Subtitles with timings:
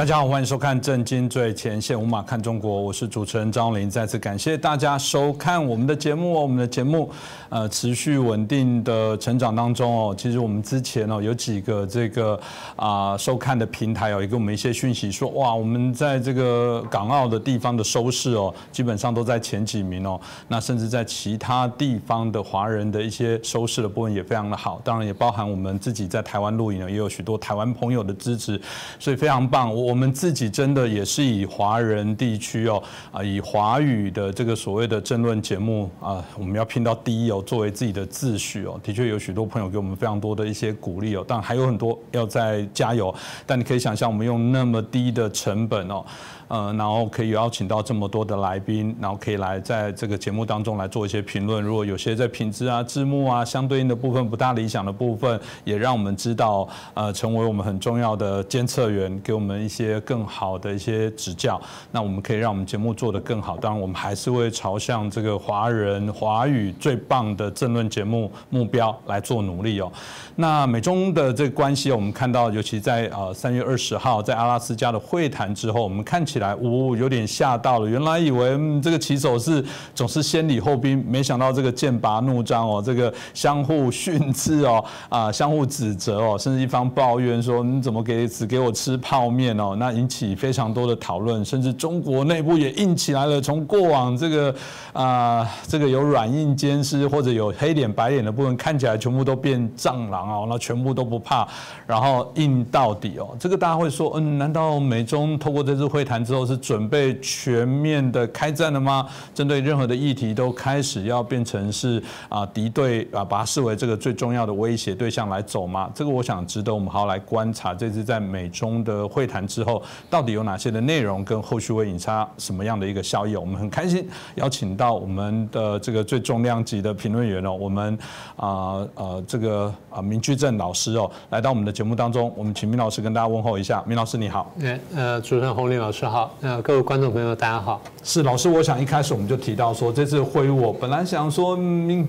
[0.00, 3.90] 大家好，欢迎收看《震惊最前线》，无马看中国，我是主持人张林。
[3.90, 7.10] 再次感谢大家收看我们的节目哦，我们的节目
[7.50, 10.14] 呃持续稳定的成长当中哦。
[10.16, 12.40] 其实我们之前哦有几个这个
[12.76, 20.18] 啊收看的平台哦，也给我们一些讯息说，哇，我们在这个港澳的地方的收视哦，基本上都在前几名哦。
[20.48, 28.58] 那甚至在其他地方的华人的一些收视的部分也非常的好，当然也包含我们自己在台湾录影呢，也有许多台湾朋友的支持，
[28.98, 29.70] 所以非常棒。
[29.89, 43.12] 我我们自己真的也是以华人地区哦啊，以华语的这个所谓的争论节目啊，我们要拼到第一哦，作为自己的自诩哦，的确有许多朋友给我们非常多的一些鼓励哦，但还有很多要再加油。
[43.44, 46.06] 但你可以想象，我们用那么低的成本哦。
[46.50, 51.62] 呃，然后可以邀请到这么多的来宾，然后可以来在这个节目当中来做一些评论。
[51.62, 61.60] 如果有些在品质啊、字幕啊相对应的部分不大理想的部分，也让我们知道，呃，成为我们很重要的监测员，给我们一些更好的一些指教。
[61.92, 63.56] 那我们可以让我们节目做得更好。
[63.56, 69.92] 当然，我们还是会朝向这个华人华语最棒的政论节目目标来做努力哦。
[70.34, 77.88] 那美中的这个关系，我们看到，尤其在呃三月二十号在阿拉斯加的会谈之后，我们看起来，呜，有点吓到了。
[77.88, 93.40] 原来以为这个棋手是总是先礼后兵，没想到这个剑拔弩张哦，这个相互训斥哦，啊，相互指责哦，甚至一方抱怨说你怎么给只给我吃泡面哦，那引起非常多的讨论，甚至中国内部也硬起来了。
[93.40, 94.54] 从过往这个
[94.94, 100.30] 啊，这个有软硬兼施或者有黑脸白脸的部分，看起来全部都变蟑螂。
[100.30, 101.46] 哦，那全部都不怕，
[101.86, 103.36] 然后硬到底哦。
[103.38, 109.04] 这个大家会说，嗯，难道美中透过这次会谈之后是准备全面的开战了吗？
[109.34, 115.90] 针对任何的议题都开始要变成是啊敌对啊，把它视为这个最重要的威胁对象来走吗？
[115.92, 117.74] 这个我想值得我们好好来观察。
[117.74, 123.34] 这次在美中的会谈之后，到底有哪些的内容跟后续会引发什么样的一个效益？
[123.34, 127.98] 我们很开心邀请到我们的这个最重量级的评论员哦，我们
[128.36, 130.20] 啊呃这个啊明。
[130.20, 133.82] 居正老师哦，来到我们的节目当中，我们请明老师跟大家问候一下。
[133.86, 137.80] 明老师你好，哎，呃，主持人洪林老师好，呃，各位观众朋友大家好。
[138.02, 141.58] 是老师，我想一开始我们就提到说，这次会晤我本来想说，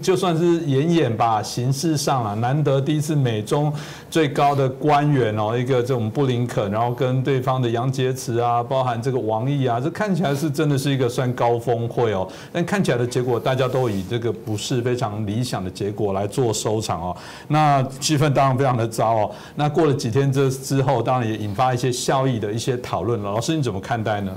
[0.01, 3.71] 就算是演演吧，形式上啊，难得第一次美中
[4.09, 17.17] 最高的官员哦，一个这种布林肯，然后跟对方的杨洁篪啊，包含这个王毅啊，这看起来是真的是一个算高峰会哦，但看起来的结果，大家都以这个不是非常理想的结果来做收场哦。
[17.49, 19.31] 那气氛当然非常的糟哦。
[19.55, 23.29] 那过了几天这之后，当然也引发一些效益的一些讨论了。
[23.29, 24.31] 老师你怎么看待呢？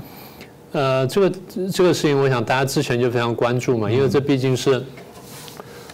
[0.71, 1.31] 呃，这个
[1.71, 4.83] 这个事情，我想大家之前就非常关注嘛，因为这毕竟是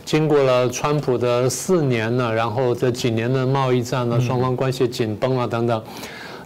[0.03, 5.83] 经过了川普的四年呢，然后这几年的贸易战呢，双方关系紧绷啊等等，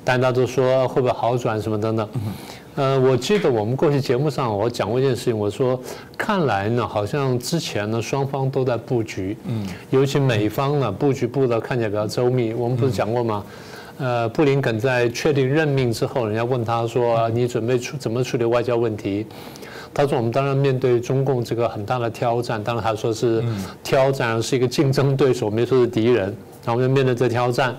[0.04, 2.10] 大家都说会不会好转什么等等。
[2.76, 5.80] 呃，我记得我们过去节目上我讲过一件事情，我说
[6.18, 12.54] 看来呢，好像之前呢双方都在布局，嗯，尤其美方呢布局布的看起来比较周密。
[12.54, 13.42] 我们不是讲过吗？
[13.98, 19.26] 呃，布林肯在确定任命之后，人家问他说：“你准备处怎么处理外交问题？”
[19.94, 23.42] 他说：“我们当然面对中共这个很大的挑战，当然他说是
[23.82, 26.26] 挑战，是一个竞争对手，没说是敌人。
[26.66, 27.74] 然后我们面对这挑战。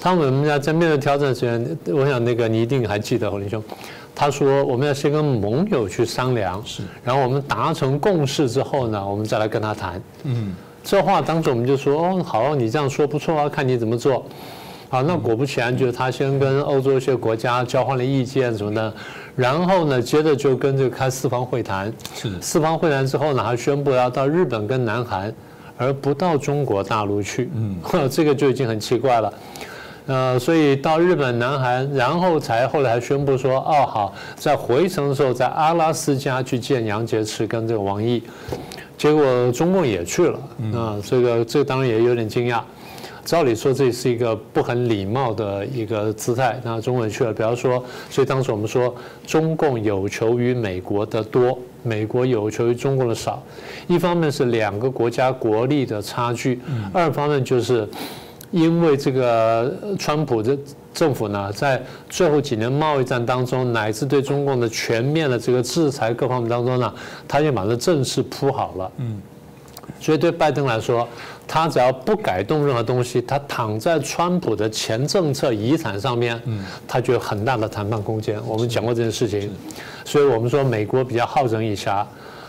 [0.00, 3.62] 他们要在面对挑战之前，我想那个你一定还记得侯林兄，
[4.16, 10.02] 他说我们要先跟盟友去商量，是，然后我们达成共识之后呢，我们再来跟他谈。
[10.24, 14.26] 嗯，这话当时我们就说：哦，好，你这样说不错啊，看你怎么做。”
[14.92, 18.92] 好，那果不其然，就是他先跟欧洲一些国家交换了意见什么的，
[19.34, 21.90] 然后呢，接着就跟这个开四方会谈。
[22.14, 22.30] 是。
[22.42, 25.32] 四方会谈之后呢，还宣布要到日本跟南韩，
[25.78, 27.48] 而不到中国大陆去。
[27.54, 27.74] 嗯。
[28.10, 29.32] 这个就已经很奇怪了。
[30.08, 38.22] 呃，所以到日本、南韩，然后才后来还宣布说，哦好，在回程的时候在阿拉斯加去见杨洁篪跟这个王毅，
[38.98, 40.38] 结果中共也去了。
[40.74, 42.60] 啊，这个这个当然也有点惊讶。
[43.24, 48.92] 照理说这是一个不很礼貌的一个姿态，那中国人去了，比方说，所以当时我们说
[49.24, 53.40] 中共有求于美国的多，美国有求于中共的少，
[53.86, 56.60] 一方面是两个国家国力的差距，
[56.92, 57.88] 二方面就是
[58.50, 60.58] 因为这个川普的
[60.92, 61.80] 政府呢，在
[62.10, 66.92] 最后几年贸易战当中，乃至对中共的全面的这个制裁各方面当中呢，
[67.28, 69.20] 他就把这阵势铺好了，嗯，
[70.00, 71.06] 所以对拜登来说。
[71.46, 76.40] 他只要不改动任何东西，他躺在川普的前政策遗产上面，
[76.88, 78.40] 他就有很大的谈判空间。
[78.46, 79.50] 我们讲过这件事情，
[80.04, 82.04] 所以我们说美国比较好整以暇。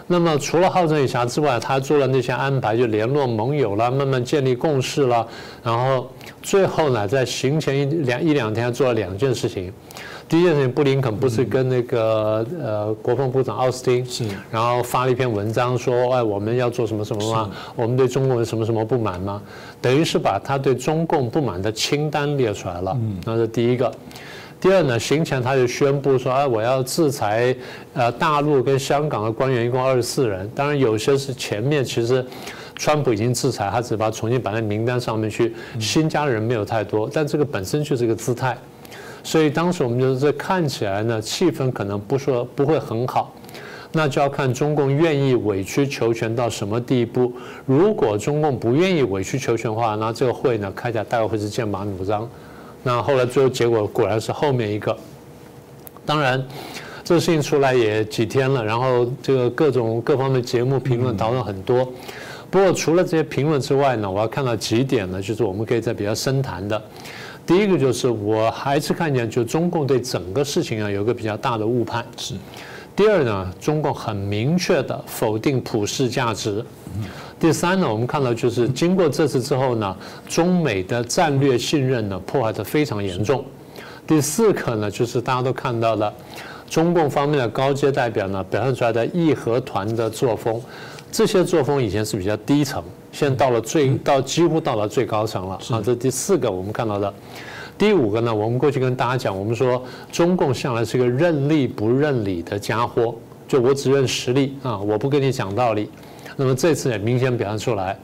[0.05, 5.25] 那么除了好整以暇之外，他做了那些安排，就联络盟友了，慢慢建立共识了，
[5.63, 6.09] 然后
[6.41, 9.71] 最后呢，在行前一两一两天做了两件事情。
[10.27, 17.51] 第一件事情，布林肯不是跟那个呃国防部长奥斯汀是，然后发了一篇文章说，哎，我们要做什么什么吗？
[17.75, 19.41] 我们对中共有什么什么不满吗？
[19.79, 22.97] 等于是把他对中共不满的清单列出来了。
[23.25, 23.93] 那是第一个。
[24.59, 27.55] 第二呢，行前他就宣布说，哎，我要制裁
[27.93, 30.49] 呃大陆跟香港的官员，一共二十四人。
[30.55, 32.25] 当然有些是前面其实
[32.75, 38.57] 川普已经制裁，他只把重新摆在名单上面去，新加的人没有太多，但这个本身就是个姿态。
[39.23, 43.33] 所以当时我们就是这看起来呢，气氛可能不说不会很好，
[43.93, 47.31] 那就要看中共愿意委曲求全到什么地步。
[47.65, 52.29] 如果中共不愿意委曲求全的话，那这个会呢开起来大概会是剑拔弩张。
[52.83, 54.95] 那后来最后结果果然是后面一个。
[56.05, 56.45] 当然，
[57.01, 61.87] 这个事情出来也几天了，然后这个各种各方面节目评论讨论很多。
[62.51, 66.81] 不过除了这些评论之外呢，我要看到几点呢，就是我们可以在比较深谈的。
[67.45, 72.05] 第一个就是我还是看见，就中共对整个事情啊有个比较大的误判。
[72.17, 72.35] 是。
[72.95, 76.63] 第二呢，中共很明确的否定普世价值。
[77.39, 79.97] 第三呢，我们看到就是经过这次之后呢，
[80.27, 83.43] 中美的战略信任呢破坏的非常严重。
[84.05, 86.13] 第四个呢，就是大家都看到了，
[86.69, 90.61] 中共方面的高阶代表呢表现出来的义和团的作风，
[91.11, 92.83] 这些作风以前是比较低层，
[93.13, 95.81] 现在到了最到几乎到了最高层了啊。
[95.81, 97.13] 这第四个我们看到的。
[97.77, 99.81] 第五个呢，我们过去跟大家讲，我们说
[100.11, 103.15] 中共向来是个认利不认理的家伙，
[103.47, 105.89] 就我只认实力啊，我不跟你讲道理。
[106.35, 107.97] 那么这次也明显表现出来。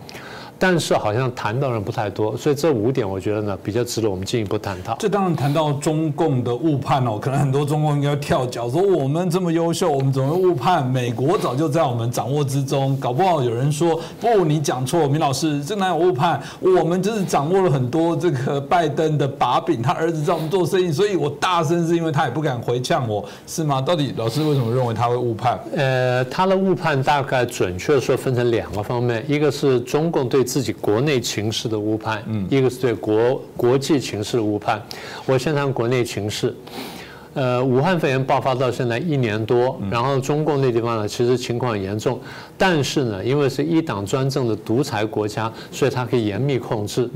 [0.60, 4.98] 但是好像谈到人不太多，所以这五点我觉得呢比较值得我们进一步探讨。
[5.00, 10.86] 这当然谈到中共的误判哦，可能很多中共应该跳脚说我们这么优秀，我们怎么会误判？
[10.86, 16.42] 美国早就在我们掌握之中，搞不好有人说不，你讲错，明老师这哪有误判？
[16.60, 23.80] 我们就是掌握了很多这个拜登的把柄，他儿子在我们做生意，所以我大声是因为他也不敢回呛我，是吗？
[23.80, 25.58] 到底老师为什么认为他会误判？
[25.74, 30.49] 呃，他的误判大概准确说分成两个方面，一个是中共对。
[30.50, 34.82] 自己国内情势的误判，一个是对国国际情势的误判。
[35.28, 36.56] 我先谈国内情势。
[37.36, 42.20] 呃，武汉肺炎爆发到现在一年多，然后中共那地方呢，其实情况很严重，
[42.60, 47.10] 但是呢，因为是一党专政的独裁国家，所以它可以严密控制。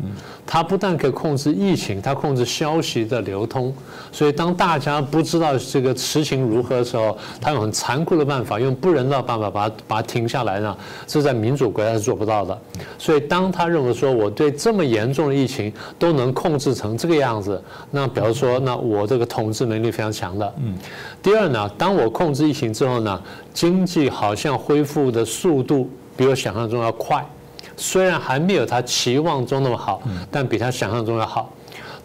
[0.46, 3.74] 它不但可以控制疫情，它控制消息的流通。
[4.14, 12.56] 所以当大家不知道这个实情如何的时候，它用很残酷的办法，用不人道办法把它把它停下来呢，这在民主国家是做不到的。
[13.00, 17.60] 所以当他认为说我对这么严重的疫情都能控制成这个样子，
[17.90, 20.04] 那比如说，那我这个统治能力非常。
[20.04, 20.54] 非常强的。
[20.58, 20.76] 嗯，
[21.22, 23.22] 第二呢，当我控制疫情之后呢，
[23.54, 27.24] 经济好像恢复的速度比我想象中要快，
[27.78, 30.02] 虽然还没有他期望中那么好，
[30.32, 31.54] 但比他想象中要好。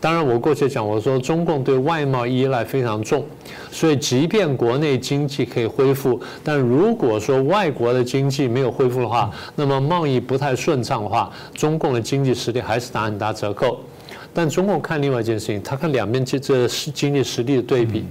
[0.01, 3.25] 当然，我过去讲我说中共对外贸依赖非常重，
[3.73, 13.81] 所以即便国内经济可以恢复，但如果说外国的经济没有恢复的话，那么贸易不太顺畅的话，中共的经济实力还是打很大折扣。
[14.33, 18.05] 但中共看另外一件事情，他看两边这这经济实力的对比。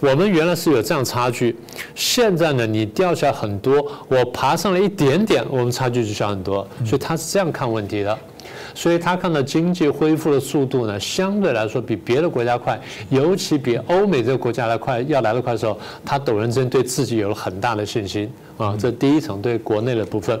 [0.00, 1.56] 我们原来是有这样差距，
[1.94, 6.66] 现在呢，你掉下来很多，我爬上了一点点，我们差距就小很多。
[6.84, 8.16] 所以他是这样看问题的。
[8.74, 18.76] 所以他看到经济恢复的速度呢，相对来说比别的国家快，尤其比欧美这个国家来快，要来得快的时候，他陡然之间对自己有了很大的信心啊。
[18.78, 20.40] 这第一层对国内的部分。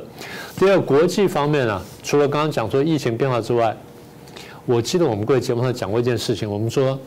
[0.56, 3.76] 第二，国际方面呢，除了刚刚讲说疫情变化之外。
[4.66, 6.98] 我记得我们各位节目上讲过一件事情，我们说，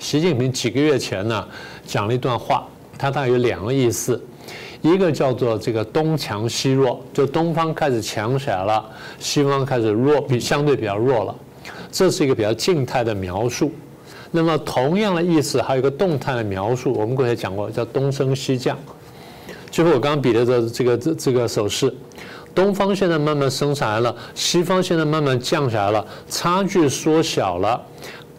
[0.00, 1.46] 习近平几个月前呢
[1.86, 2.66] 讲了一段话，
[2.98, 4.20] 他大概有两个意思，
[4.80, 8.82] 一个叫做这个东强西弱，就东方开始强起来了，
[9.18, 11.34] 西方开始弱，比相对比较弱了，
[11.92, 13.70] 这是一个比较静态的描述。
[14.30, 18.78] 那么同样的意思还有一个动态的描述，我们过去讲过，叫东升西降，
[19.70, 21.94] 就是我刚刚比的这这个这这个手势。
[22.52, 27.80] 东方现在慢慢升上来了，西方现在慢慢降下来了，差距缩小了，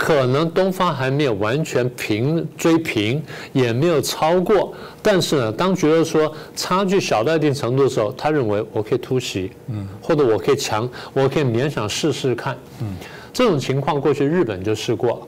[0.03, 3.21] 可能东方还没有完全平追平，
[3.53, 12.95] 也没有超过，但是呢，当觉得说差距小到一定程度的时候，他认为我可以突袭，嗯，或者我可以强，我可以勉强试试看，嗯，
[13.31, 15.27] 这种情况过去日本就试过，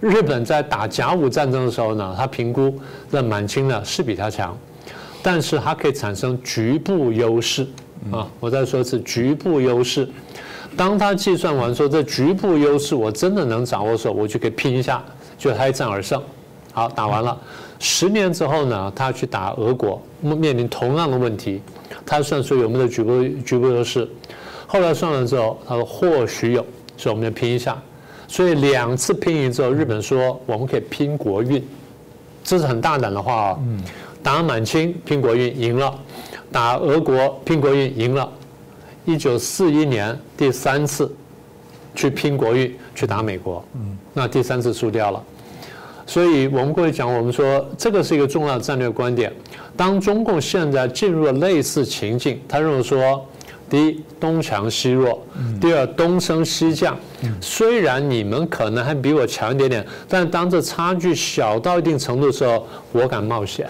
[0.00, 2.76] 日本在打甲午战争的时候呢，他评估
[3.12, 4.58] 那满清呢是比他强，
[5.22, 7.64] 但是它可以产生局部优势。
[8.10, 10.08] 啊，我再说一次，局部优势。
[10.76, 15.02] 当他计算完说这局部优势我真的能掌握的时候，我就可以拼一下，
[15.36, 16.22] 就他一战而胜。
[16.72, 17.36] 好，打完了。
[17.78, 21.60] 十年之后呢，他去打俄国，面临同样的问题，
[22.06, 24.08] 他算出有没有局部局部优势。
[24.66, 26.64] 后来算了之后，他说或许有，
[26.96, 27.76] 所以我们就拼一下。
[28.28, 31.66] 所以两次拼赢之后，日本说我们可以拼国运，
[32.44, 33.58] 这是很大胆的话啊。
[34.22, 35.98] 打满清拼国运赢了，
[36.52, 38.30] 打俄国拼国运赢了。
[39.04, 41.10] 一九四一年第三次
[41.94, 43.64] 去拼国运去打美国，
[44.12, 45.22] 那第三次输掉了。
[46.06, 49.32] 所以我们过去讲，我们说这个是一个重要的战略观点。
[49.76, 53.24] 当中共现在进入了类似情境，他认为说，
[53.68, 55.24] 第一东强西弱，
[55.60, 56.98] 第二东升西降。
[57.40, 63.66] 虽然你们可能还比我强一点点，但当这差距小到一定程度的时候，我敢冒险。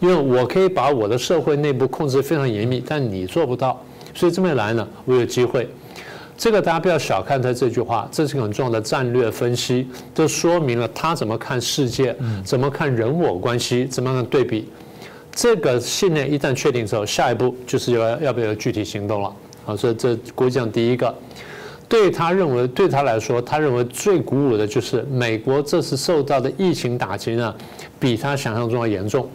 [0.00, 3.80] 因为我可以把我的社会内部控制非常严密，但你做不到，
[4.16, 5.68] 所以这么一来呢，我有机会。
[6.38, 14.68] 这个大家不要小看他这句话，这是很重要的战略分析，这说明了他怎么看世界，怎么看人我关系，怎么样对比。
[15.32, 19.32] 这个信念一旦确定之后，下一步就是要要不要具体行动了。
[19.64, 21.14] 好，所以这国际上第一个，
[21.88, 27.54] 对他认为对他来说，他认为最鼓舞的就是美国这次受到的疫情打击呢，
[27.98, 29.26] 比他想象中要严重。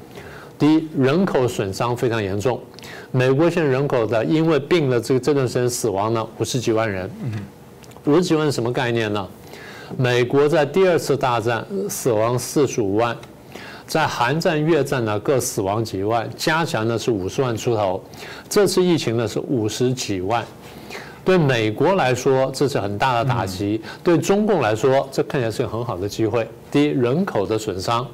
[0.60, 2.62] 第一，人口损伤非常严重。
[3.14, 7.10] 美国现在人口的因为病了这个这段时间死亡呢五十几万人。
[8.06, 9.28] 五十几万什么概念呢？
[9.98, 13.16] 美国在第二次大战死亡四十五万，
[13.86, 18.02] 在韩战、越战呢各死亡几万，加起来呢是五十万出头。
[18.50, 20.44] 这次疫情呢是五十几万。
[21.24, 26.48] 对美国来说这是很大的打击，对中共来说这看起来是个很好的机会。
[26.72, 28.08] 第一，人口的损伤。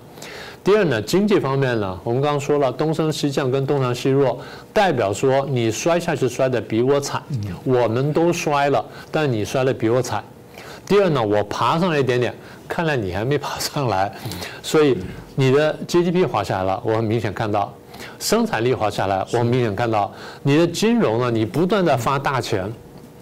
[0.67, 4.37] 第二呢，经济方面呢，我们刚刚说了，东升西降跟东强西弱，
[4.73, 7.23] 代表说你摔下去摔的比我惨，
[7.63, 10.21] 我们都摔了，但你摔的比我惨。
[10.85, 12.35] 第二呢，我爬上来一点点，
[12.67, 14.13] 看来你还没爬上来，
[14.61, 14.97] 所以
[15.35, 17.73] 你的 GDP 滑下来了，我很明显看到，
[18.19, 22.69] 生产力滑下来，我明显看到，你的金融呢，你不断的发大钱，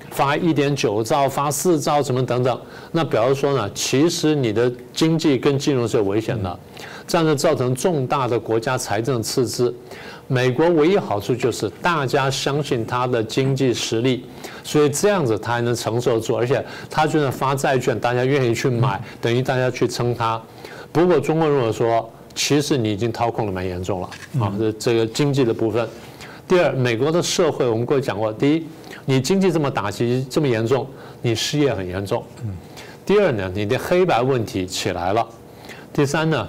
[0.10, 2.60] 发一点九兆，发四兆，什么等等，
[2.92, 6.60] 那表示说呢，其实你的经济跟金融是有危险的。
[7.07, 9.74] 这样就造成重大的国家财政赤字。
[10.27, 14.25] 美国唯一好处就是大家相信它的经济实力，
[14.63, 20.41] 所以这样子它还能承受住，而且它就算发债券，大家愿意去买，等于大家去撑它。
[20.91, 24.09] 不过中国如果说，其实你已经掏空了蛮严重了
[24.39, 25.88] 啊，这这个经济的部分。
[26.47, 28.67] 第二，美国的社会我们过去讲过，第一，
[29.05, 30.88] 你经济这么打击这么严重，
[31.21, 32.24] 你失业很严重。
[33.05, 35.24] 第二呢，你的黑白问题起来了。
[35.93, 36.47] 第三呢？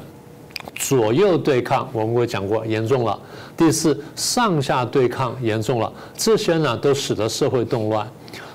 [0.74, 3.18] 左右对抗，我们会讲过严重了。
[3.56, 8.06] 第四，上下对抗严重了，这些呢都使得社会动乱。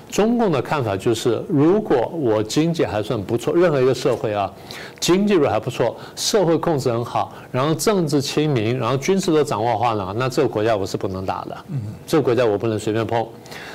[0.08, 4.52] 中共的看法就是，如果我经济还算不错，任何一个社会啊，
[5.00, 11.56] 经济还不错，社会控制很好，然后政治亲民，然后军事都掌握的话呢，那这个国家我是不能打的。
[12.06, 13.26] 这个国家我不能随便碰。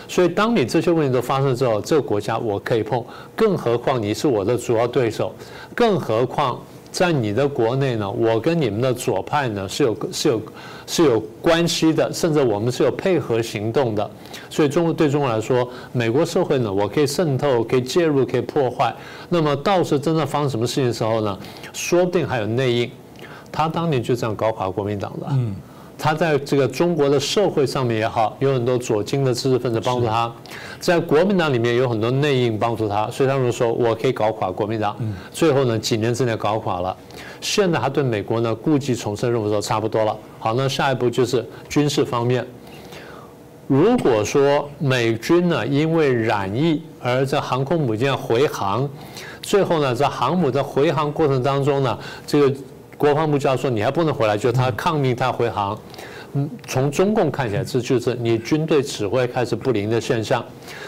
[0.07, 3.03] 所以，当你这些问题都发生之后，这个国家我可以碰，
[3.35, 5.33] 更何况你是我的主要对手，
[5.75, 6.61] 更何况。
[6.91, 10.41] 在你的国内呢，我跟你们的左派呢是有是有
[10.87, 14.09] 是有关系的，甚至我们是有配合行动的。
[14.49, 18.95] 所以中国对中国来说，美国社会呢，我可以渗透，可以介入，可以破坏。
[19.29, 21.37] 那么到时真的发生什么事情的时候呢，
[21.73, 22.91] 说不定还有内应。
[23.51, 25.27] 他当年就这样搞垮国民党的。
[25.31, 25.55] 嗯。
[25.97, 30.31] 他在这个中国的社会上面也好，有很多左倾的知识分子帮助他，
[30.79, 34.95] 在国民党里面有很多内应帮助他，所以他们说我可以搞垮国民党。
[35.31, 36.95] 最后呢，几年之内搞垮了。
[37.41, 40.15] 现在他对美国呢故伎重生，认为说差不多了。
[40.37, 42.45] 好，那下一步就是军事方面。
[43.65, 48.87] 如果说美军呢因为染疫而在航空母舰回航，
[49.41, 52.55] 最后呢在航母在回航过程当中呢，这个。
[52.97, 55.79] 国防部就要说你还不能回来，就他抗命他回航。
[56.33, 60.43] 嗯，从中共看起来，这就是你军队指挥开始不灵的现象。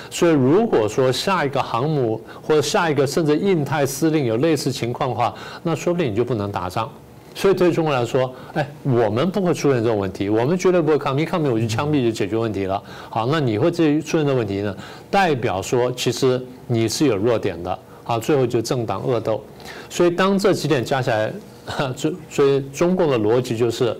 [0.09, 6.89] 所以如果说下一个航母或者下一个甚至印太司令有类似情况的话，那说不定你就不能打仗。
[7.33, 12.81] 所以对中国来说，哎，我们不会出现这种问题，我们绝对不会抗命，抗命我就枪毙就解决问题了。
[13.09, 14.75] 好，那你会这出现的问题呢？
[15.09, 17.79] 代表说其实你是有弱点的。
[18.03, 19.41] 好，最后就政党恶斗。
[19.89, 21.31] 所以当这几点加起来。
[21.95, 23.95] 所所以中共的逻辑就是，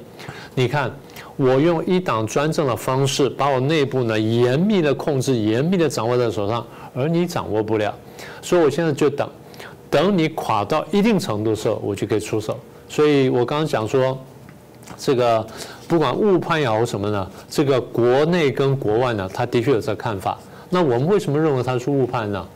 [0.56, 0.92] 你看，
[1.38, 7.94] 我用一党专政的方式，把我内部呢严密的控制、严密的掌握在手上，而你掌握不了，
[8.42, 9.30] 所以我现在就等，
[9.90, 12.58] 等你垮到一定程度的时候，我就可以出手。
[12.88, 14.18] 所以我刚刚讲说，
[14.98, 15.46] 这个
[15.88, 20.38] 不管误判也好什么呢，这个国内跟国外呢，他的确有这看法。
[20.70, 22.48] 那我们为什么认为他是误判呢？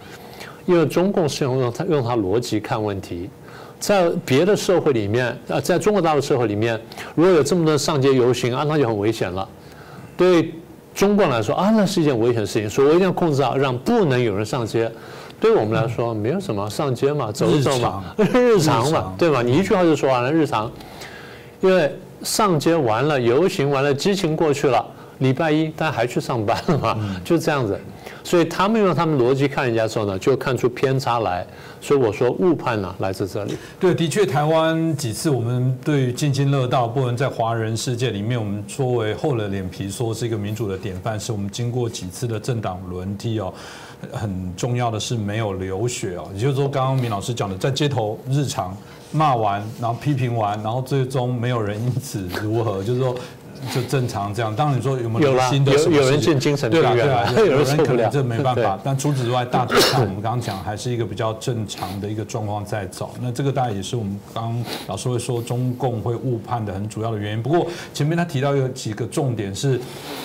[0.65, 3.29] 因为中共是用用他用他逻辑看问题。
[3.83, 6.79] 在别的社会里面，啊，在中国大陆社会里面，
[7.15, 9.45] 如果有这么多上街游行啊，那就很危险了。
[10.15, 10.53] 对
[10.95, 14.89] 中国来说啊，那是一件危险的事情，所以我一定要控制好，让不能有人上街。
[15.37, 19.41] 对我们来说，没有什么上街嘛，走一走嘛，日常 嘛，对吧？
[19.41, 20.71] 你一句话就说完了，日常。
[21.59, 24.85] 因为上街完了，游行完了，激情过去了，
[25.17, 27.77] 礼拜一大家还去上班了嘛，就这样子。
[28.23, 31.45] 所以他们用他们逻辑看人家的时候呢，就看出偏差来。
[31.81, 33.57] 所以我说误判呢来自这里。
[33.77, 43.53] 对，的确，台湾几次我们对津津乐道，不能在华人世界里面，我们作为厚了脸皮说是一个民主的典范，是我们经过几次的政党轮替哦。
[44.13, 48.75] 很重要的是没有流血哦，也就是说，刚刚明老师讲的，在街头日常
[49.11, 53.13] 骂完，然后批评完，然后最终没有人因此如何，就是说。
[53.71, 58.79] 就正常这样，当然你说有没有新的有有人进精神病院，对啊，有人 可能这没办法。
[58.83, 63.11] 但除此之外，大体上我们刚刚讲还是一个比较正常的一个状况在走。
[63.21, 67.41] 那这个大概也是我们刚老师会说中共会误判的很主要的原因。
[67.41, 69.79] 不过前面他提到有几个重点是，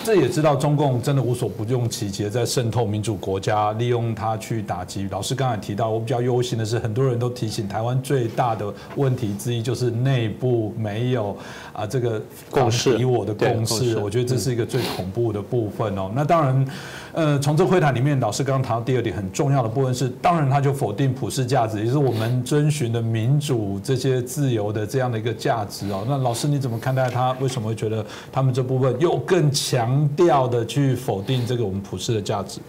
[0.05, 5.07] 这也知道中共真的无所不用其极在渗透民主国家，利用它去打击。
[5.11, 11.37] 老师刚才提到，我比较忧心的是，很多人都提醒台湾最大的问题之一就是内部没有
[11.73, 12.99] 啊这个共识。
[12.99, 16.11] 以我的共识，我觉得这是一个最恐怖的部分哦。
[16.15, 16.69] 那当然，
[17.13, 26.05] 呃，从这会谈里面，老师刚刚谈到第二点很重要的部分是，当然他就否定普世价值，也就是我们遵循的民主这些自由的这样的一个价值哦。
[26.09, 27.33] 那老师你怎么看待他？
[27.41, 32.61] 为什么会觉得他们这部分又更强调的去否定这个我们普世的价值？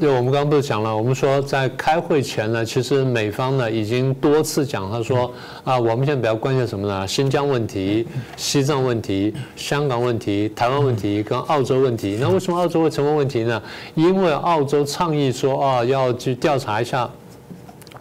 [0.00, 0.96] 对，我们刚刚不是讲了？
[0.96, 5.32] 我们说在开会前呢，其实美方呢已经多次讲，他说
[5.62, 7.06] 啊，我们现在比较关心什么呢？
[7.06, 8.04] 新疆问题、
[8.36, 12.18] 西藏问题、香港问题、台湾问题跟澳洲问题。
[12.20, 13.62] 那为什么澳洲会成为问题呢？
[13.94, 17.08] 因为澳洲倡议说啊，要去调查一下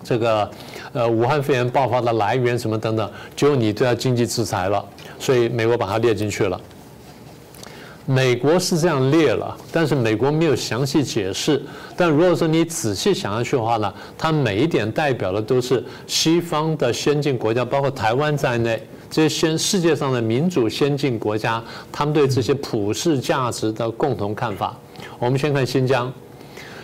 [0.03, 0.49] 这个
[0.93, 4.83] 呃武汉肺炎爆发的来源什么等等，结果你对他经济制裁了，
[5.19, 6.59] 所以美国把它列进去了。
[8.13, 11.61] 美国是这样列了，但是美国没有详细解释。
[11.95, 24.77] 但如果说你仔细想下去的话呢，它每一点代表的都是西方的先进国家，包括台湾在内这些先世界上的民主先进国家，他们对这些普世价值的共同看法。
[25.17, 26.11] 我们先看新疆，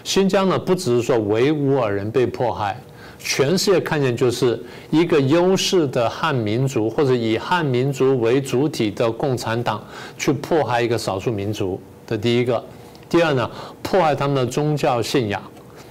[0.06, 2.80] 新疆呢不只是说维吾尔人被迫害。
[3.20, 9.84] 全世界看见就是一个优势的汉民族，或者以汉民族为主体的共产党
[10.18, 12.64] 去迫害一个少数民族的第一个，
[13.10, 13.50] 第二呢，
[13.82, 15.42] 迫害他们的宗教信仰，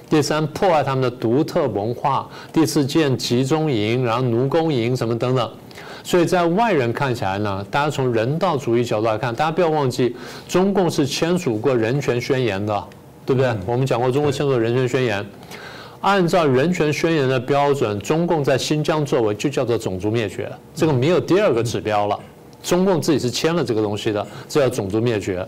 [0.08, 5.50] 第三，迫害他们的独特文化，第四，建集中营，然后奴工营什么等等。
[6.02, 10.14] 所以在外人看起来呢，大家从人道主义角度来看，大家不要忘记，
[10.48, 12.84] 中共是签署过人权宣言的，
[13.26, 13.52] 对不对？
[13.66, 15.26] 我们讲过，中国签署人权宣言。
[16.00, 22.18] 按照人权宣言的标准，中共在新疆作为就叫做种族灭绝，这个没有第二个指标了。
[22.62, 25.46] 中共自己是签了这个东西的，这叫种族灭绝。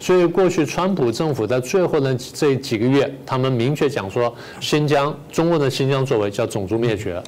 [0.00, 7.22] 所以过去川普政府在最后的这几个月，他们明确讲说，新疆中共的新疆作为叫种族灭绝。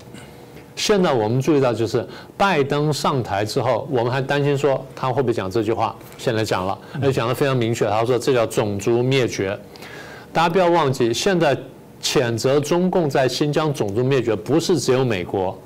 [0.77, 9.57] 现在我们注意到，就是拜登上台之后，我们还担心说他会不会讲这句话，现在讲了，而且讲的非常明确，他说这叫种族灭绝。
[10.33, 11.57] 大家不要忘记，现在。
[12.05, 15.59] 谴责中共在新疆种族灭绝，不是只有美国，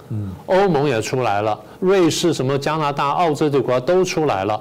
[0.47, 4.59] 欧盟也出来了，瑞士、什么加拿大、澳洲这国家都出来了。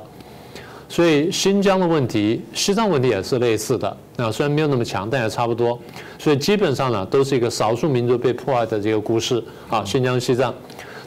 [0.90, 3.88] 所以新疆的问题、西藏问题也是类似的。
[4.18, 5.78] 啊虽然没有那么强，但也差不多。
[6.18, 9.86] 所以基本上呢，都是一个少数民族被破坏的这个故事啊。
[9.86, 10.52] 新疆、西藏。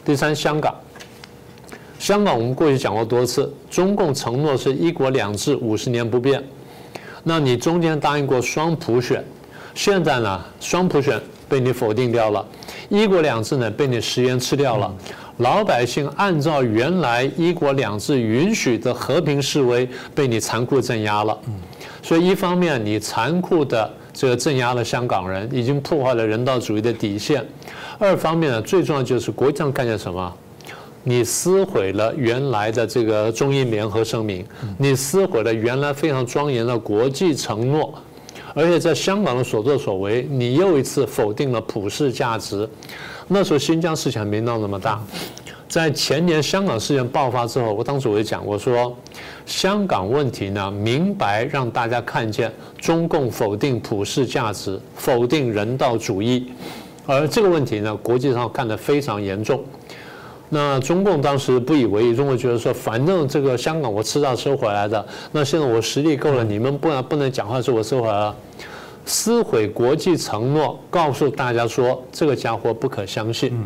[0.05, 0.73] 第三，香港。
[1.99, 6.41] 香港我们过去讲过多次，中共承诺是一国两制，五十年不变。
[7.23, 9.23] 那你中间答应过双普选。
[9.73, 12.45] 现在呢，双普选被你否定掉了，
[12.89, 14.93] 一国两制呢被你食言吃掉了，
[15.37, 21.37] 老百姓按照原来一国两制允许的和平示威被你残酷镇压了。
[22.03, 27.41] 所以一方面你残酷的这个镇压了香港人，已经破坏了人道主义的底线；
[27.97, 30.33] 二方面呢，最重要就是国际上看见什么？
[31.03, 34.45] 你撕毁了原来的这个中英联合声明，
[34.77, 37.93] 你撕毁了原来非常庄严的国际承诺。
[38.53, 42.67] 而且在香港的所作所为，你又一次否定了普世价值。
[43.27, 45.01] 那时候新疆事情还没闹那么大，
[45.69, 48.93] 在前年香港事件爆发之后，我当时我就讲，我说
[49.45, 56.51] 香港问题呢，明白让大家看见中共否定普世价值，否定人道主义，
[57.05, 59.63] 而这个问题呢，国际上看得非常严重。
[60.53, 65.03] 那中共当时不以为意，中国觉得说，反正这个香港我迟早收回来的。
[65.31, 68.35] 那现在我实力够了，你们不能不能讲话说我收回来了，
[69.05, 73.57] 撕毁国际承诺，告诉大家说这个家伙不可相信。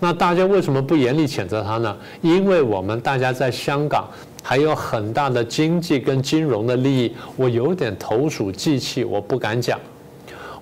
[0.00, 1.96] 那大家为什么不严厉谴责他呢？
[2.20, 4.04] 因为我们大家在香港
[4.42, 9.78] 还有很大的经济跟金融的利益，我有点投鼠忌器，我不敢讲。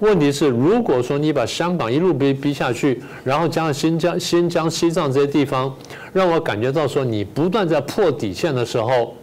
[0.03, 5.73] 问题是，如果说你把香港一路逼逼下去，然后加上新疆、新疆、西藏这些地方，
[6.13, 9.15] 让我感觉到说你不断在破底线的时候，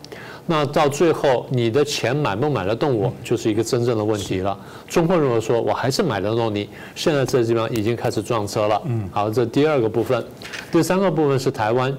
[0.46, 4.58] 那到最后你的钱买不买得动我，就是一个真正的问题了。
[4.88, 8.82] 中国人说我还是买得动你，现在这地方已经开始撞车了。
[8.86, 10.26] 嗯，好，这第二个部分，
[10.72, 11.94] 第三个部分是台湾。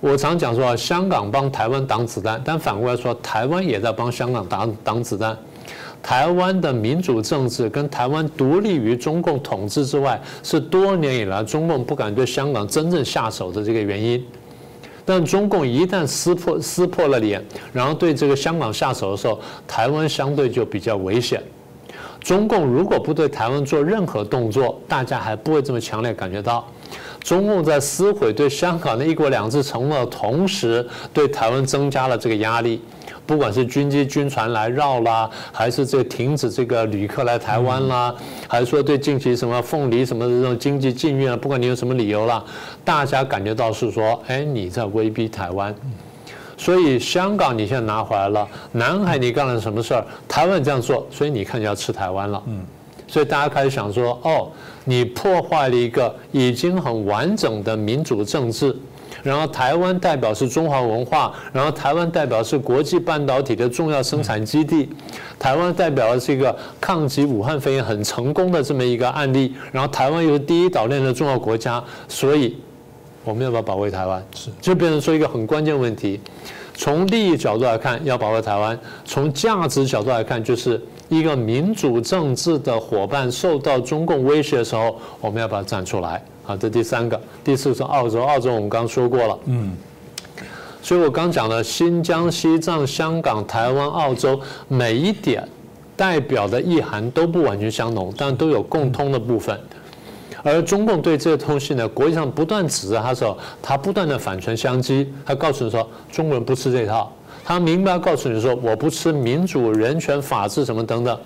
[0.00, 5.38] 我常讲说啊，香港帮台湾挡子弹，但反过来说，台湾也在帮香港挡挡子弹。
[6.02, 14.24] 台湾的民主政治跟台湾独立于中共统治之外，是多年以来中共不敢对香港真正下手的这个原因。
[15.04, 21.42] 但中共一旦撕破撕破了脸，然后对这个香港下手的时候，台湾相对就比较危险。
[22.20, 26.66] 中共如果不对台湾做任何动作，大家还不会这么强烈感觉到。
[27.24, 32.80] 中共在撕毁对香港的一国两制承诺的同时，对台湾增加了这个压力。
[33.30, 38.12] 不管是军机、军船来绕啦，还是这停止这个旅客来台湾啦，
[38.48, 42.44] 还是说对近期什么凤梨什么的这种经济禁运啊，不管你有什么理由啦，
[42.84, 45.72] 大家感觉到是说，哎，你在威逼台湾。
[46.56, 50.04] 所以香港你现在拿回来了，南海你干了什么事儿？
[50.26, 52.42] 台湾这样做，所以你看你要吃台湾了。
[52.48, 52.64] 嗯，
[53.06, 54.50] 所以大家开始想说，哦，
[54.84, 58.76] 你破坏了一个已经很完整的民主政治。
[59.22, 64.88] 然后台湾代表是中华文化，然后台湾代表是国际半导体的重要生产基地，
[65.38, 72.56] 台湾代表的是一个抗击武汉肺炎很成功的这么一个案例，然后台湾又是第一岛链的重要国家，所以
[73.24, 74.24] 我们要不要保卫台湾？
[74.34, 76.20] 是，就变成说一个很关键问题。
[76.74, 86.22] 从利益角度来看，要保卫台湾；从价值角度来看，就是一个民主政治的伙伴受到中共威胁的时候，我们要不要站出来？
[86.50, 89.70] 啊，这第三个，第四是澳洲，澳洲我们刚说过了，嗯，
[90.82, 95.48] 所以我刚讲了新疆、西藏、香港、台湾、澳洲，每一点
[95.96, 99.58] 代表的意涵都不完全相同，但都有共通的部分。
[100.42, 107.12] 而中共对这个东西呢，国际上不断指责他说，他不断的反唇相讥，他告诉你说中国人不吃这套，
[107.44, 111.16] 他明白告诉你说我不吃民主、人权、法治什么等等。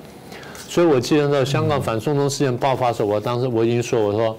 [0.69, 4.37] 所以我记得在香港反送中事件爆发的时候，我当时我已经说我说。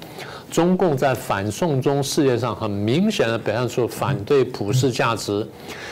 [0.52, 5.48] 中共在反送中事件上很明显的表现出反对普世价值，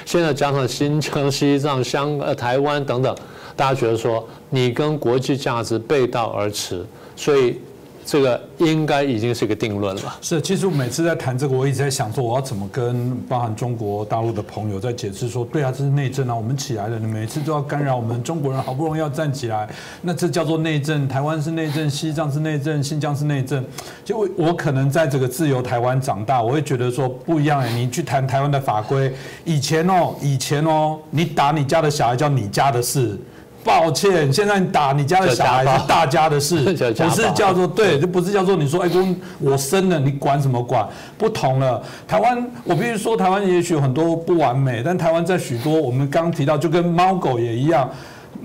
[0.06, 3.16] 现在加上新疆、西藏、香呃台湾等等，
[3.56, 6.86] 大家觉得说你跟国际价值背道而驰，
[7.16, 7.60] 所以。
[8.06, 10.16] 这个应该已经是一个定论了。
[10.22, 19.70] 是，其实我每次在谈这个，我一直在想说，我要怎么跟包含中国大陆的朋友在解释说，对啊，这是内政啊，我们起来了，你每次都要干扰我们中国人，好不容易要站起来，
[20.02, 21.08] 那这叫做内政。
[21.08, 23.63] 台湾是内政，西藏是内政，新疆是内政。
[24.04, 27.70] 就我我可能在这个自由台湾长大，我会觉得说不一样哎。
[27.72, 29.13] 你去谈台湾的法规，
[29.46, 33.18] 以前哦，以前哦，你打你家的小孩叫你家的事。
[33.63, 36.60] 抱歉，现在打你家的小孩是大家的事，
[36.97, 40.88] 不是叫做对，就不是叫做你说哎公我生了你管什么管？
[41.17, 47.89] 不同了，台湾我必须说台湾也许有很多不完美，但台湾在许多我们刚提到就跟猫狗也一样，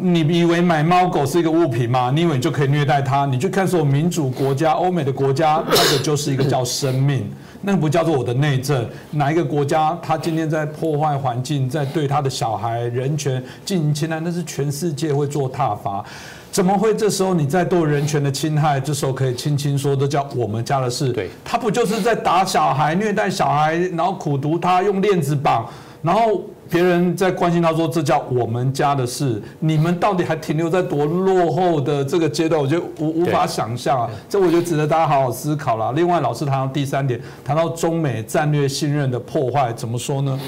[0.01, 2.13] 你以为买猫狗是一个物品吗？
[2.15, 3.27] 你以为你就可以虐待它？
[3.27, 7.29] 你去看所有民主国家、欧美的国家，那个就是一个叫生命。
[7.63, 8.89] 那不叫做我的内政。
[9.11, 16.05] 哪一个国家他今天在破坏环境，在对他的小孩人权进行侵害，那是全世界会做挞伐。
[16.53, 21.13] 怎么会这时候你在做人权的侵害，这时候可以轻轻说，这叫我们家的事？
[21.13, 25.69] 对，他不就是在打小孩、虐待小孩，然后苦读他，用链子绑，
[26.03, 26.41] 然后。
[26.71, 32.61] 别人在关心他说：“这叫我们家的事，你们到底还停留在多落后的这个阶段？
[32.61, 34.11] 我觉得无无法想象啊！
[34.29, 35.93] 这我觉得值得大家好好思考了。
[35.93, 40.39] 另外，老师谈到第三点，谈到中美战略信任的破坏，怎么说呢？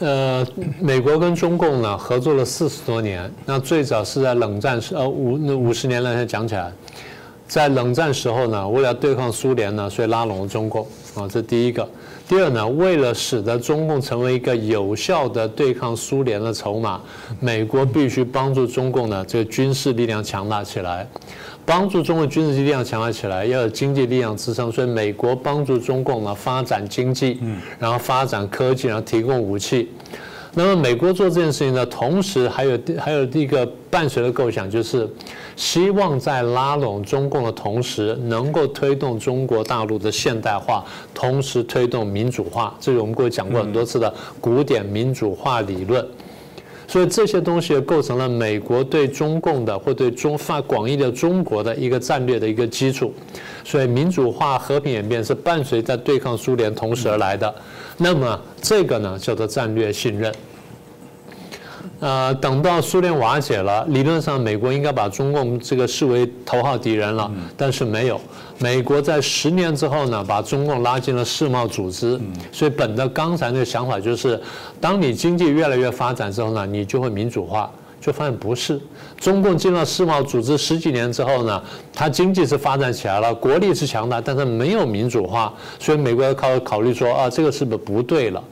[0.00, 0.46] 呃，
[0.80, 6.70] 美国跟中共呢合作了四十多年，那最早是在冷战时，呃五那五十年来才讲起来，
[7.46, 11.88] 在冷战时候呢，为了对抗苏联呢，所以拉拢了中共啊，这第一个。
[12.26, 16.98] 第二呢，为了使得中共成为一个有效的对抗苏联的筹码，
[17.38, 21.06] 美国必须帮助中共呢这个军事力量强大起来，
[21.66, 27.38] 帮助中国军事力量强大起来，要有经济力量支撑，所以美国帮助中共呢发展经济，
[27.78, 29.90] 然后发展科技，然后提供武器。
[30.54, 35.08] 那么美国做这件事情呢，同时还有还有一个伴随的构想，就是
[35.54, 42.76] 希望在拉拢中共的同时，能够推动中国大陆的现代化，同时推动民主化。
[42.80, 46.04] 这是我们过去讲过很多次的古典民主化理论。
[46.88, 53.14] 所以这些东西构成了美国对中共的或对中发广义的中国的一个战略的一个基础。
[53.62, 57.54] 所以民主化、和平演变是伴随在对抗苏联同时而来的。
[57.96, 60.34] 那么这个呢叫做战略信任。
[62.00, 68.20] 呃，等到苏联瓦解了，理论上美国应该把中共这个视为头号敌人了，但是没有。
[68.58, 72.20] 美国在十年之后呢，把中共拉进了世贸组织。
[72.52, 74.40] 所以本着刚才那个想法，就是
[74.80, 77.70] 当你经济越来越发展之后呢，你就会民主化。
[78.00, 78.78] 就发现不是，
[79.18, 81.62] 中共进了世贸组织十几年之后呢，
[81.94, 85.50] 它经济是发展起来了，国力是强大，但是没有民主化。
[85.80, 88.44] 所以美国要考考虑说啊，这个是不是不对了？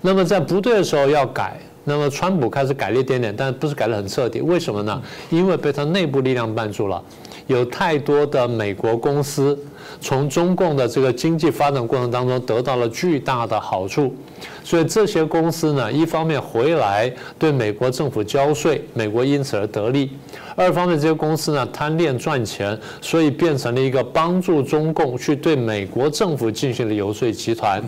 [0.00, 1.60] 那么在不对的时候要改。
[1.88, 4.42] 那么，川普开始改了一点点，但不是改得很彻底。
[4.42, 5.02] 为什么呢？
[5.30, 7.02] 因为被他内部力量绊住了。
[7.46, 9.58] 有太多的美国公司
[10.02, 14.14] 从中共的这个经济发展过程当中得到了巨大的好处，
[14.62, 20.10] 所以这些公司呢，一方面回来对美国政府交税，美国因此而得利；
[20.56, 27.82] 二方面，这些公司呢贪恋赚钱，所以变成了一个帮助中共去对美国政府进行的游说集团。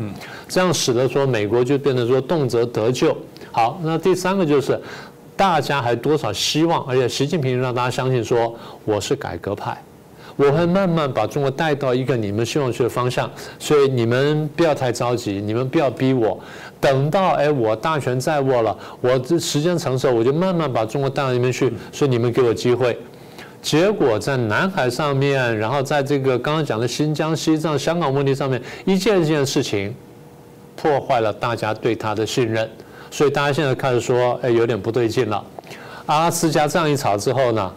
[0.49, 3.15] 这样使得说美国就变得说动辄得救。
[3.53, 4.79] 好，那第三个就是，
[5.37, 9.77] 大家还多少希望，而且习近平让大家相信说我是改革派，
[10.37, 16.39] 我会慢慢把中国带到一个你们希望去的方向，所以你们不要太着急，你们不要逼我，
[16.81, 22.99] 等到哎我大权在握了，我这时间成熟，我就慢慢把中国带到那边去，所以你们给我机会。
[23.63, 29.95] 结果在南海上面，然后在这个刚刚讲的新疆、西藏、香港问题上面，一件一件事情，
[30.77, 32.67] 破坏了大家对他的信任。
[33.11, 35.44] 所以大家现在开始说，哎，有点不对劲了。
[36.07, 37.73] 阿拉斯加这样一吵之后呢，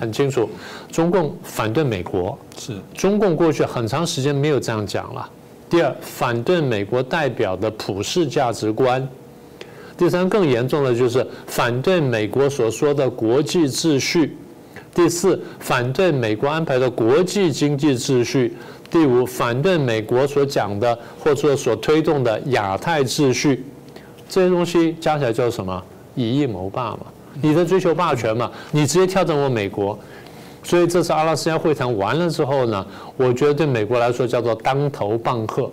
[0.00, 0.48] 很清楚，
[0.90, 2.36] 中共反对美国。
[2.58, 2.76] 是。
[2.94, 5.28] 中共过去很长时间没有这样讲了。
[5.70, 9.06] 第二，反对美国代表的普世价值观。
[9.96, 14.36] 第三，更严重的就是反对美国所说的国际秩序。
[14.94, 18.56] 第四，反对美国安排的国际经济秩序。
[18.90, 23.64] 第五，反对美国所讲的或者说所推动的亚太秩序。
[24.28, 25.82] 这些东西加起来叫什么？
[26.14, 27.00] 以义谋霸嘛，
[27.40, 29.96] 你在追求霸权嘛，你直接挑战我美国，
[30.64, 32.84] 所以这次阿拉斯加会谈完了之后呢，
[33.16, 35.70] 我觉得对美国来说叫做当头棒喝。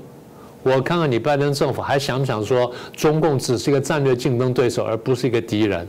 [0.61, 5.87] 我看看你拜登政府还想不想说中共只是一个战略竞争对手，而不是一个敌人？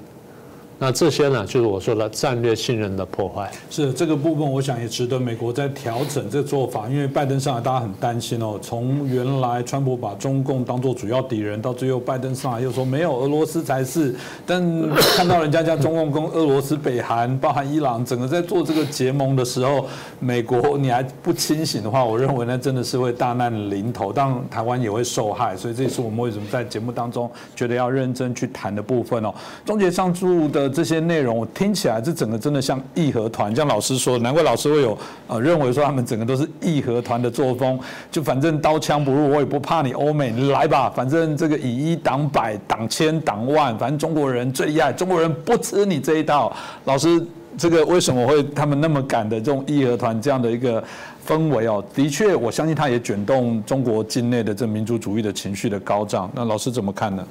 [0.78, 3.50] 那这些呢，就是我说的战略信任的破坏。
[3.70, 6.86] 是这个部分，我想也值得美国在调整这做法。
[6.86, 8.58] 因为拜登上来，大家很担心哦。
[8.60, 14.14] 从原来川普把中共当做主要敌人，到最后拜登上来又说没有俄罗斯才是。
[14.44, 14.62] 但
[14.92, 19.86] 看到人家家中共跟俄罗斯、北韩、包含伊朗，整个在做这个结盟的时候，
[20.20, 25.56] 美国你还不清醒的话，我认为那真的是会大难临头，当然台湾也会受害。
[25.56, 29.34] 所以这也是我们为什么在节目当中觉得要认真去谈的部分哦。
[29.64, 30.65] 终结上注的。
[30.68, 37.78] 这些内容我听起来，这整个真的像义和团，像老师说，难怪老师会有呃认为说他们整个都是义和团的作风，
[38.10, 46.54] 就反正刀枪不入，我也不怕你欧美，你来吧，反正这个以一挡百，挡千挡万，反正中国人最厉害，中国人不吃你这一套。
[46.84, 47.24] 老师，
[47.58, 50.82] 这个为什么会他们那么敢的这种义和团这样的一个
[51.26, 51.84] 氛围哦？
[51.94, 56.30] 的确，我相信他也卷动中国境内的这民族主义的情绪的高涨。
[56.34, 57.26] 那老师怎么看呢？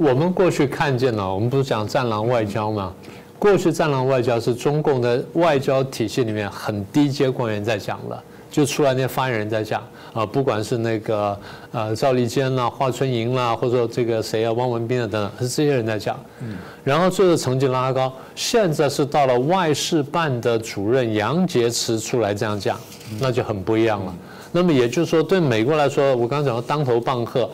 [0.00, 2.90] 我们过去看见了，我们不是讲战狼外交吗？
[3.38, 11.38] 过去战狼外交是中共的外交体系里面很低阶官员在讲了，就出来那些发言人在讲啊，不管是那个
[11.70, 16.18] 呃赵立坚啦、华春莹啦，或者说这个谁啊、汪文斌啊等等，是这些人在讲。
[16.40, 16.56] 嗯。
[16.82, 22.80] 然后最后成绩拉高，现在是到了外事办的主任杨洁篪出来这样讲，
[23.20, 24.14] 那就很不一样了。
[24.50, 27.46] 那么也就是说，对美国来说，我刚刚讲的当头棒喝。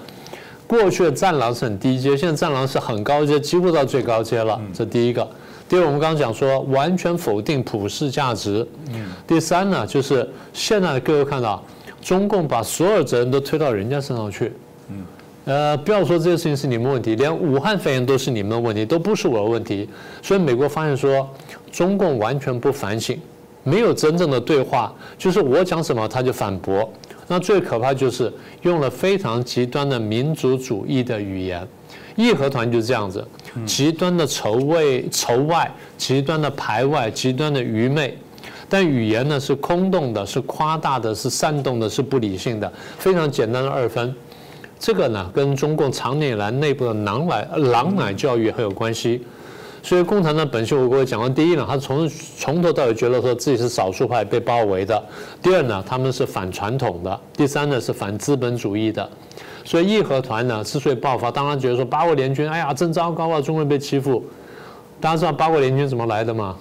[0.66, 4.60] 过去的战狼是很低阶，现在战狼是很高阶，几乎到最高阶了。
[4.74, 5.26] 这第一个。
[5.68, 8.66] 第二，我们刚刚讲说完全否定普世价值。
[9.26, 11.62] 第三呢，就是现在各位看到，
[12.00, 14.52] 中共把所有责任都推到人家身上去。
[15.44, 19.88] 呃，不要说这些事情是你们问题，连武汉肺炎都是你们的问题，都不是我的问题。
[20.22, 21.28] 所以美国发现说，
[21.70, 23.16] 中共完全不反省，
[23.62, 26.88] 没有真正的对话，就是我讲什么他就反驳。
[27.28, 31.66] 那最可怕就是用了非常极端的民族主义的语言，
[32.14, 33.26] 义和团就是这样子，
[33.66, 38.16] 极端的仇外仇外，极端的排外，极端的愚昧，
[38.68, 44.14] 但语言呢是空洞的，是夸大的，是煽动的，是不理性的，非常简单的二分，
[44.78, 49.22] 这个呢跟中共长年以来内部的狼奶狼奶教育很有关系。
[49.86, 55.00] 所以共产党本身，我各位讲过，第一呢，他从从头到尾觉得说自己是少数派被包围的；
[55.40, 59.08] 第二呢，他们是反传统的；第三呢，是反资本主义的。
[59.64, 64.24] 所以义和团呢之所以爆发，当然觉得说八国联军，哎呀真糟糕啊，中国人被欺负。
[65.00, 66.56] 大家知道八国联军怎么来的吗？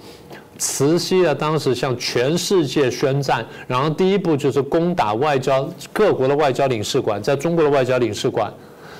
[0.56, 8.54] 慈禧啊，当时向全世界宣战，然后第一步就是攻打外交各国的外交领事馆，在中国的外交领事馆，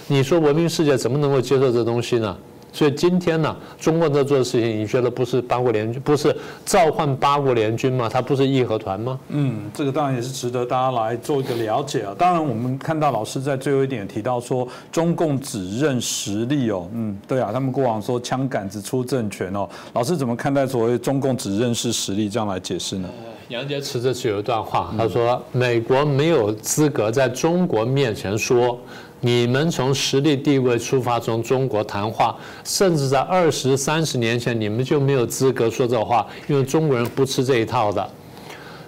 [0.09, 2.37] 你说文明世界怎么能够接受这东西呢？
[2.77, 6.37] 所以今天呢，中国在做的事情，你觉得不是八国联军，不是
[6.67, 8.07] 召唤八国联军吗？
[8.07, 9.19] 他不是义和团吗？
[9.29, 12.15] 嗯，这个当然也是值得大家来做一个了解啊。
[12.19, 16.87] 当然，我们看到老师在最后一点提到说，中共只认实力哦。
[16.93, 19.67] 嗯，对啊，他们过往说枪杆子出政权哦。
[19.95, 23.09] 老师怎么看待所谓中共只认识实力这样来解释呢？
[23.49, 28.79] 杨洁篪这次有一段话，他说：“美国没有资格在中国面前说。”
[29.27, 38.09] 你们从实力地位出发，从中国谈话，甚至在二十三十年前，你们就没有资格说这话，因为中国人不吃这一套的。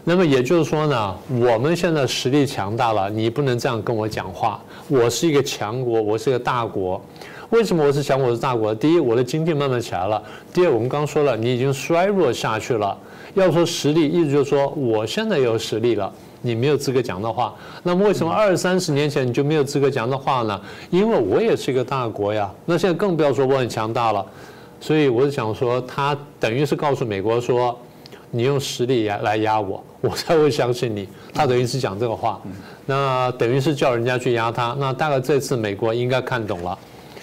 [0.05, 4.63] 那么也就是说呢，我们现在实力强大了，你不能这样跟我讲话。
[4.87, 7.03] 我是一个强国，我是一个大国。
[7.51, 8.73] 为什么我是强国是大国？
[8.73, 10.23] 第一，我的经济慢慢起来了；
[10.55, 12.97] 第二，我们刚说了，你已经衰弱下去了。
[13.35, 16.13] 要说实力，意思就是说，我现在有实力了。
[16.41, 20.61] 你没有资格讲的话，那么为什么二三十年前你就没有资格讲的话呢？
[20.91, 22.51] 因为我也是一个大国呀。
[22.65, 24.25] 那现在更不要说我很强大了，
[24.81, 27.77] 所以我是想说，他等于是告诉美国说，
[28.31, 31.09] 你用实力压来压我，我才会相信你。
[31.35, 32.41] 他等于是讲这个话，
[32.87, 34.77] 那等于是叫人家去压他。
[34.79, 36.79] 那大概这次美国应该看懂了。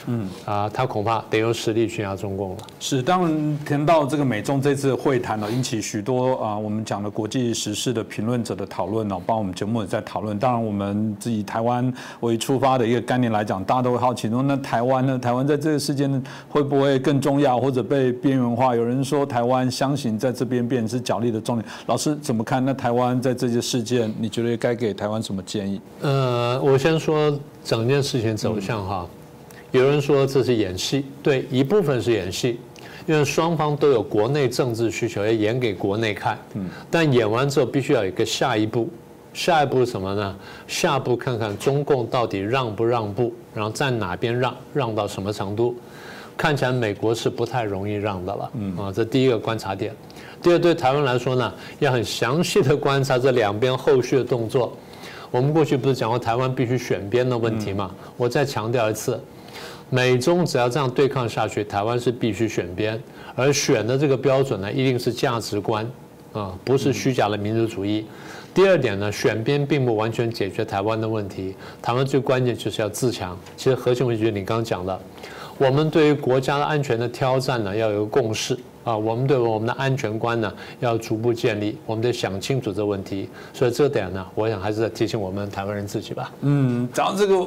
[0.08, 2.58] 嗯啊，他恐怕得用实力去压中共了。
[2.80, 10.38] 是，当然谈到这个美中这次会谈呢，引起许多啊，我们讲的国际时事的评论者的讨论呢，帮我们节目也在讨论。
[10.38, 15.18] 当然，我们以台湾为出发的一个概念来讲，大家都会好奇说，那台湾呢？
[15.18, 18.76] 台湾在这个事件会不会更重要，或者被边缘化？
[18.76, 21.66] 有人说台湾相信在这边变成是角力的重点。
[21.88, 22.64] 老师怎么看？
[22.64, 25.82] 那台湾在这些事件，你觉得该给台湾什么建议？
[26.02, 29.06] 呃，我先说整件事情走向哈。
[29.76, 32.58] 有人说这是演戏，对，一部分是演戏，
[33.06, 36.40] 因为双方都有国内政治需求要演给国内看。
[36.54, 38.90] 嗯，但演完之后必须要有一个下一步，
[39.34, 40.34] 下一步是什么呢？
[40.66, 45.76] 下一步看看中共到底让不让步，然后在哪边让，让到什么程度？
[46.38, 48.52] 看起来美国是不太容易让的了。
[48.54, 49.94] 嗯，啊，这第一个观察点。
[50.42, 54.72] 第二，对台湾来说呢，要很详细的观察这两边后续的动作。
[55.32, 57.92] 我们过去不是讲过台湾必须选边的问题吗？
[58.16, 59.20] 我再强调一次。
[59.90, 63.02] 美中只要这样对抗下去，台湾是必须选边，
[63.36, 65.90] 而选的这个标准呢，一定是价值观，
[66.34, 68.06] 啊，不是虚假的民族主义。
[68.54, 73.38] 第二点呢，选边并不完全解决台湾的问题，台湾最关键就是要自强。
[73.58, 74.98] 其实核心问题就是你刚刚讲的，
[75.58, 83.30] 我们对于国家的安全的挑战呢，要有个共识啊，我们对我们的安全观呢，要逐步建立，我们得想清楚这个问题。
[83.54, 86.32] 所以这点呢，我想还是在提醒我们台湾人自己吧。
[86.40, 87.46] 嗯，讲这个，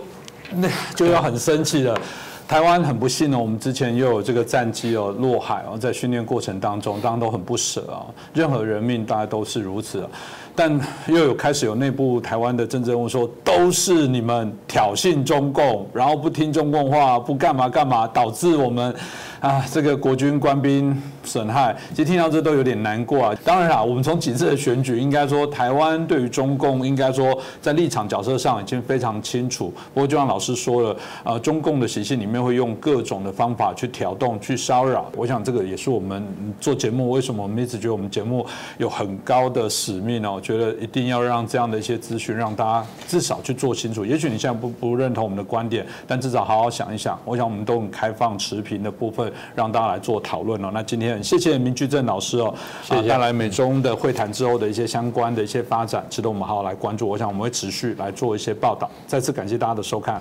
[0.55, 1.99] 那就要很生气了。
[2.47, 8.09] 台湾很不幸呢，我们之前又有这个战机哦落海哦，在训练过程当中，当然都很不舍啊。
[8.33, 10.09] 任何人命，大家都是如此。
[10.57, 18.95] 但又有开始有内部台湾的政治人物说，都是你们挑衅中共，然后不听中共话，不干嘛干嘛，导致我们
[19.41, 21.01] 啊这个国军官兵。
[21.29, 23.35] 损害，其实听到这都有点难过啊。
[23.45, 29.71] 当然啦，我们从几次的选举，应该说台湾对于中共，应该说在立场角色上已经非常清楚。
[29.93, 35.05] 不过就像老师说了，呃，中共的习性里面会用各种的方法去挑动、去骚扰。
[35.15, 36.27] 我想这个也是我们
[36.59, 38.47] 做节目，为什么我们一直觉得我们节目
[38.79, 40.33] 有很高的使命呢？
[40.33, 44.07] 我觉得一定要让这样的一些资讯让大家至少去做清楚。
[44.07, 47.19] 也许你现在不不认同我们的观点，但至少好好想一想。
[47.27, 50.71] 我想我们都很开放、持平的部分，让大家来做讨论哦。
[50.73, 51.18] 那今天。
[51.23, 52.55] 谢谢明居正老师哦，
[52.89, 57.09] 啊，带来美中的会谈之后的一些相关的一些发展，值得我们好好来关注。
[57.09, 58.91] 我想我们会持续来做一些报道。
[59.07, 60.21] 再次感谢大家的收看。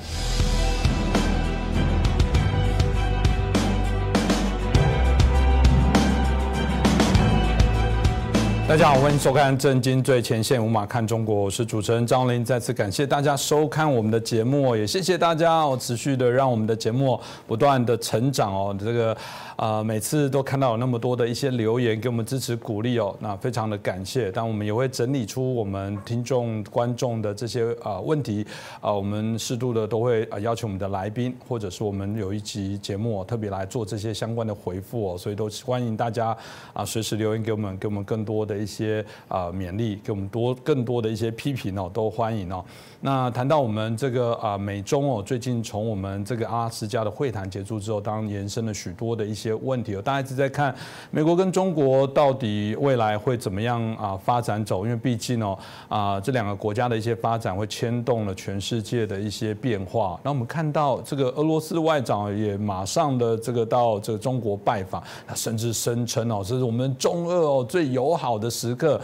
[8.68, 12.44] 大家好，欢迎收看《震惊最前线》，无马看中国，我是主持人张林。
[12.44, 18.76] 再次感谢大家收看我们的节目，也谢谢大家哦，持续的让我们的节目不断的成长哦。
[18.78, 19.16] 这个
[19.58, 24.32] 啊，每次都看到有那么多的一些留言给我们支持鼓励哦，那非常的感谢。
[24.32, 28.46] 但我们也会整理出我们听众观众的这些啊问题
[28.80, 36.38] 啊，我们适度的都会啊邀请我们的来宾，或者是我们有一集节目特别来做这些相关的回复哦，所以都欢迎大家
[36.72, 38.38] 啊随时留言给我们，给我们更多。
[38.48, 42.64] 的一些啊勉励，给我们多更多的一些批评哦，都欢迎哦。
[43.02, 50.02] 那谈到我们这个啊美中哦，最近从我们这个阿拉斯加的会谈结束之后，当然延伸了许多的一些问题哦。
[50.02, 50.74] 大家一直在看
[51.12, 60.20] 美国跟中国到底未来会怎么样啊发展走，因为毕竟哦啊这两个国家的一些发展会牵动了全世界的一些变化。
[60.24, 69.00] 那我们看到这个俄罗斯外长也马上的这个到这个中国拜访，他甚至声称哦，这是我们中俄哦最友好的时刻。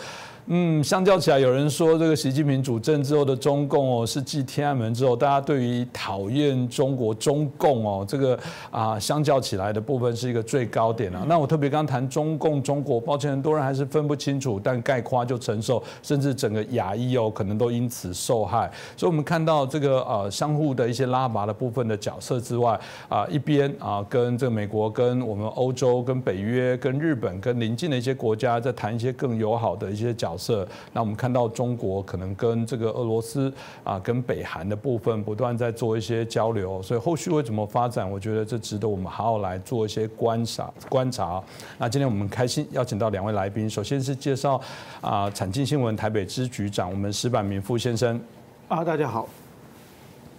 [0.47, 8.37] 嗯，相较起来，有人说这个习近平主政之后的中共哦，是继天安门之后，大家对于讨厌中国中共哦，这个
[8.69, 11.23] 啊，相较起来的部分是一个最高点啊。
[11.29, 18.69] 那我特别刚谈中共中国，抱歉，很多人还是分不清楚，但概括就承受，甚至整个亚裔哦，可能都因此受害。
[18.97, 22.77] 所以，我们看到这个呃，相互的一些拉拔的部分的角色之外
[23.07, 30.32] 啊，一边啊，跟这个美国、跟我们欧洲、跟北约、跟日本、跟邻近的一些国家在谈一些更友好的一些角。
[30.33, 33.53] 角色，那我们看到中国可能跟这个俄罗斯
[33.83, 38.09] 啊，跟北韩的部分不断在做一些交流，所以后续会怎么发展？
[38.09, 41.41] 我觉得这值得我们好好来做一些观察观察。
[41.77, 44.59] 那今天我们开心邀请到两位来宾，首先是介绍
[45.01, 48.19] 啊，产经新闻台北支局长我们石板明副先生
[48.67, 49.27] 啊，大家好。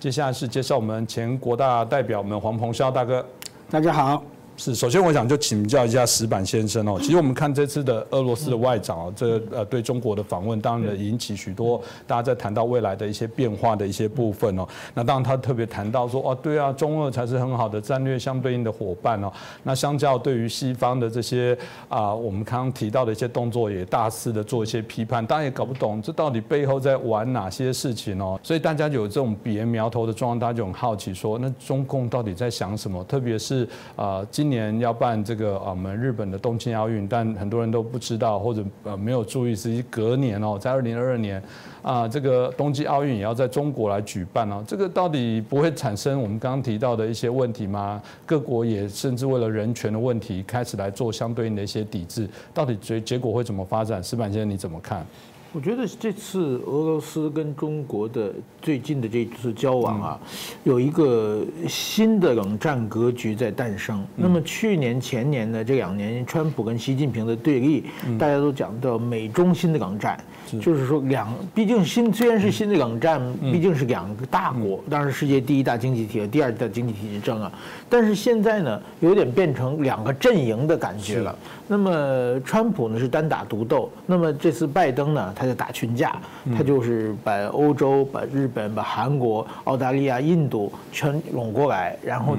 [0.00, 3.24] 接下来是介绍我们前国大代表我们黄鹏霄大哥，
[3.70, 4.33] 大家好。
[4.56, 6.96] 是，首先我想就请教一下石板先生哦。
[7.00, 14.64] 其实我们看这次的俄罗斯的外长哦，这呃对中国的访问，当然引起许多大家在谈到未来的一些变化的一些部分哦。
[14.94, 19.32] 那当然他特别谈到说，哦，对啊，中俄才是很好的战略相对应的伙伴哦。
[19.64, 28.38] 那相较对于西方的这些啊，我们刚刚提到的一些动作，也大肆的做一些批判，当然也搞不懂这到底背后在玩哪些事情哦。
[28.40, 33.02] 所以大家有这种鼻炎苗头的状况，大家就很好奇说，那中共到底在想什么？
[33.04, 34.43] 特别是啊今。
[34.44, 41.42] 今年要办这个啊，我们日本的东京奥运，但很多人都不知道或者呃没有注意，实际隔年哦，在二零二二年
[41.80, 44.62] 啊，这个冬季奥运也要在中国来举办哦。
[44.68, 48.02] 这个到底不会产生我们刚刚提到的一些问题吗？
[48.26, 54.04] 各国也甚至为了人权的问题开始来做相对应的一些抵制，到底结结果会怎么发展？
[54.04, 55.06] 石板先生你怎么看？
[55.54, 60.20] 我觉得这次俄罗斯跟中国的最近的这次交往啊，
[60.64, 64.04] 有一个新的冷战格局在诞生。
[64.16, 67.84] 那么去年前年呢这两年，川普跟习近平的对立，
[68.18, 70.18] 大家都讲到美中新的冷战，
[70.60, 77.52] 就是说两，毕竟新虽然是新的冷战，毕竟是两个大国，当然世界第一大经济体和第二大经济体之争啊。
[77.94, 81.38] 但是现在呢，有点变成两个阵营的感觉了。
[81.68, 85.44] 那么川普呢是单打独斗，那么这次拜登呢，他。
[85.44, 86.18] 他就打群架，
[86.56, 92.34] 他就是把欧洲、把日本、把韩国、澳大利亚、印度全拢过来，然后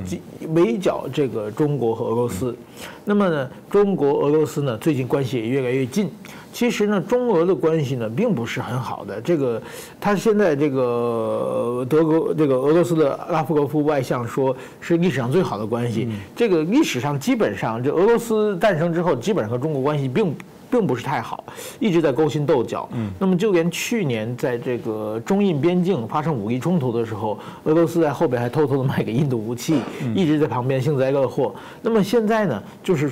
[0.55, 2.57] 围剿这个中国和俄罗斯。
[3.03, 6.09] 那么呢，中国、俄罗斯呢最近关系也越来越近。
[6.55, 9.19] 其实呢，中俄的关系呢并不是很好的。
[9.19, 9.61] 这个，
[9.99, 16.07] 他现在这个德国这个俄罗斯的拉夫罗夫外相说是历史上最好的关系。
[16.33, 20.33] 这个历史上基本上，这俄罗斯诞生之后，基本上和中国关系并。
[20.67, 21.41] 并不是太好，
[21.79, 22.89] 一直在勾心斗角。
[22.93, 29.79] 嗯，那么就连去年在这个中印边境发生武力冲突的时候，俄罗斯在后边还偷偷的卖给印度武器，
[30.15, 31.53] 一直在旁边幸灾乐祸。
[31.83, 33.09] 那么现在呢，就是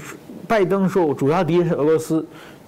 [0.48, 2.26] 拜登说主要敌人是俄罗斯，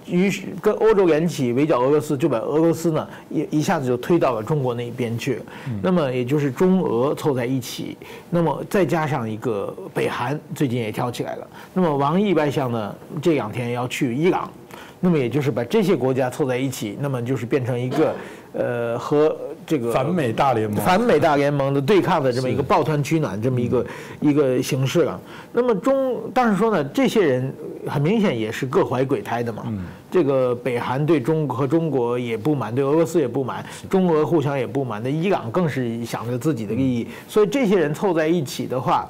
[0.08, 5.40] 于是跟欧洲联起围剿俄罗斯，就把俄罗斯呢一一下子就推到了中国那边去。
[5.82, 7.96] 那么也就是中俄凑在一起，
[8.30, 11.46] 那么再加上一个北韩最近也挑起来了。
[11.74, 14.50] 那么王毅外相呢这两天要去伊朗。
[14.98, 18.14] 那么也就是把这些国家凑在一起，那么就是变成一个，
[18.54, 19.36] 呃，和
[19.66, 23.86] 这个反美大联盟、反美大联盟的对抗的这么一个抱团取暖这么一个
[24.20, 25.20] 一个形式了。
[25.52, 27.52] 那么中，但是说呢，这些人
[27.88, 29.64] 很明显也是各怀鬼胎的嘛。
[30.10, 37.06] 这个北韩对中和中国也不满，对俄罗斯也不满，中俄互相也不满，那伊朗更是想着自己的利益。
[37.28, 39.08] 所以这些人凑在一起的话。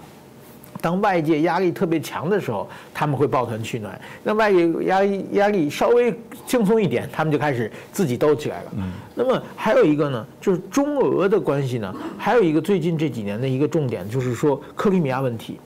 [0.86, 6.14] 当外界压力特别强的时候，他们会抱团取暖；那外界压力压力稍微
[6.46, 8.72] 轻松一点，他们就开始自己斗起来了。
[9.12, 15.58] 那么还有一个呢，就是中俄的关系呢，还有一个最近这几年的一个重点，就是说克里米亚问题。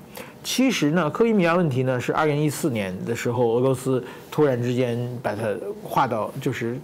[0.43, 5.43] 其实呢，克里米亚问题呢是二零一四年的时候，俄罗斯突然之间把它
[5.83, 6.79] 划到就是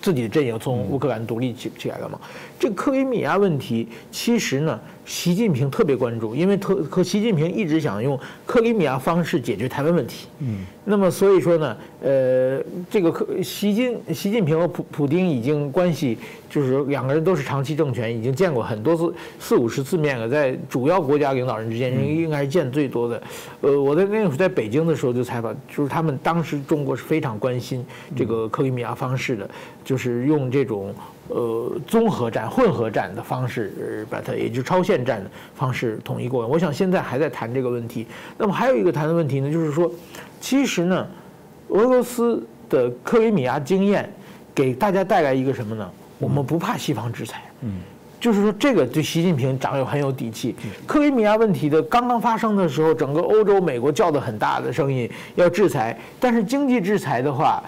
[0.00, 2.20] 自己的阵营从乌克兰独立起起来了嘛。
[2.58, 10.28] 这克里米亚问题其实呢习近平特别关注，因为特和习近平一直想用克里米亚方式解决台湾问题。
[10.38, 16.16] 嗯，那么所以说呢，呃，这个克习近习近平和普普京已经关系
[16.48, 23.20] 就是两个人都是长期政权，已经见过很多次四五十次面了，在主要国家领导人之间，应该是见最多的。
[23.62, 27.84] 呃，我在那个时候在北京的时候就采访，就是他们当时中国是非常关心
[28.16, 29.48] 这个克里米亚方式的，
[29.84, 30.94] 就是用这种。
[31.28, 36.48] 呃，综合战、混合战的方式，把它，也就是超限战的方式统一过来。
[36.48, 38.06] 我想现在还在谈这个问题。
[38.36, 39.90] 那么还有一个谈的问题呢，就是说，
[40.40, 41.06] 其实呢，
[41.68, 44.12] 俄罗斯的克里米亚经验
[44.54, 45.90] 给大家带来一个什么呢？
[46.18, 47.40] 我们不怕西方制裁。
[47.60, 47.76] 嗯，
[48.22, 50.54] 就是说这个对习近平长有很有底气。
[50.86, 57.60] 克里米亚问题的刚刚发生的时候，整个欧洲、美国叫的很大的声音要制裁，但是经济制裁的话，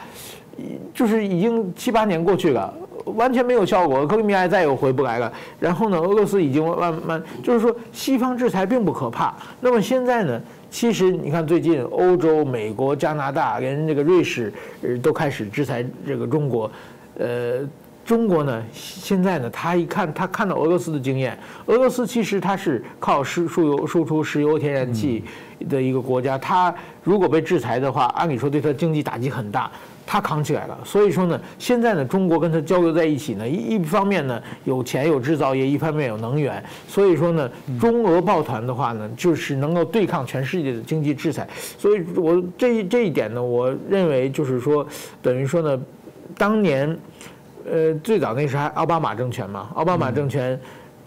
[0.95, 2.73] 就是已经七八年过去了。
[3.07, 5.31] 完全没有效果，克里米亚再也回不来了。
[5.59, 9.35] 然后呢，俄罗斯已经慢慢，就是说西方制裁并不可怕。
[9.61, 10.41] 那么现在呢，
[10.71, 14.53] 其实你看最近欧洲、美国、加拿大连这个瑞士
[15.03, 16.71] 都开始制裁这个中国。
[17.19, 17.61] 呃，
[18.05, 25.25] 中国呢现在呢，他一看他看到俄罗斯的经验，俄罗斯其实它是靠石输油输出石油天然气
[25.69, 29.71] 的一个国家，它如果被制裁的话，按理说对它经济打击很大。
[30.07, 37.51] 他扛起来了，所以说呢，现在呢，中国跟他交流在一起呢，一一方面呢有钱有制造业，一方面有能源，所以说呢，
[37.81, 41.49] 中俄抱团的话呢，就是能够对抗全世界的经济制裁。
[41.79, 44.87] 所以我这这一点呢，我认为就是说，
[45.23, 45.81] 等于说呢，
[46.37, 46.95] 当年，
[47.71, 50.59] 呃，最早那时还奥巴马政权嘛，奥巴马政权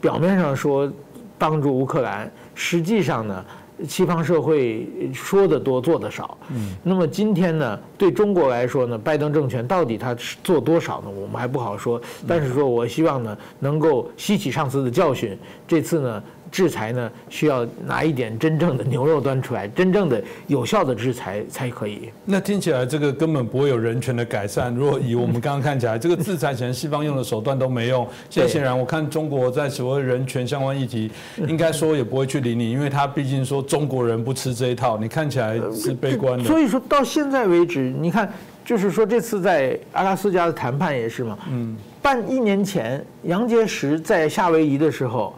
[0.01, 0.91] 表面上说
[1.37, 3.45] 帮助乌克兰，实际上呢。
[3.87, 6.35] 西方社会说的多，做的少。
[6.49, 11.09] 嗯，那么今天呢，对中国来说呢，拜登政权到底他做多少呢？
[11.11, 12.01] 我们还不好说。
[12.27, 15.37] 但是说我希望呢，能够吸取上次的教训，
[15.67, 16.23] 这次呢。
[16.57, 22.09] 制裁呢，需要拿一点真正的牛肉端出来，真正的有效的制裁才可以。
[22.25, 24.73] 那听起来这个根本不会有人权的改善。
[24.73, 31.11] 如果以我们刚刚看起来，这个制裁显然西方用的手段都没用，现在显然我看中国在所谓人权相关议题，
[31.47, 34.97] 应该说也不会去理你，因为他毕竟说中国人不吃这一套。
[34.97, 36.43] 你看起来是悲观的。
[36.43, 38.27] 所以说到现在为止，你看，
[38.65, 45.31] 就是说这次在阿拉斯加的谈判也是嘛，嗯，半一年前杨洁篪在夏威夷的时候。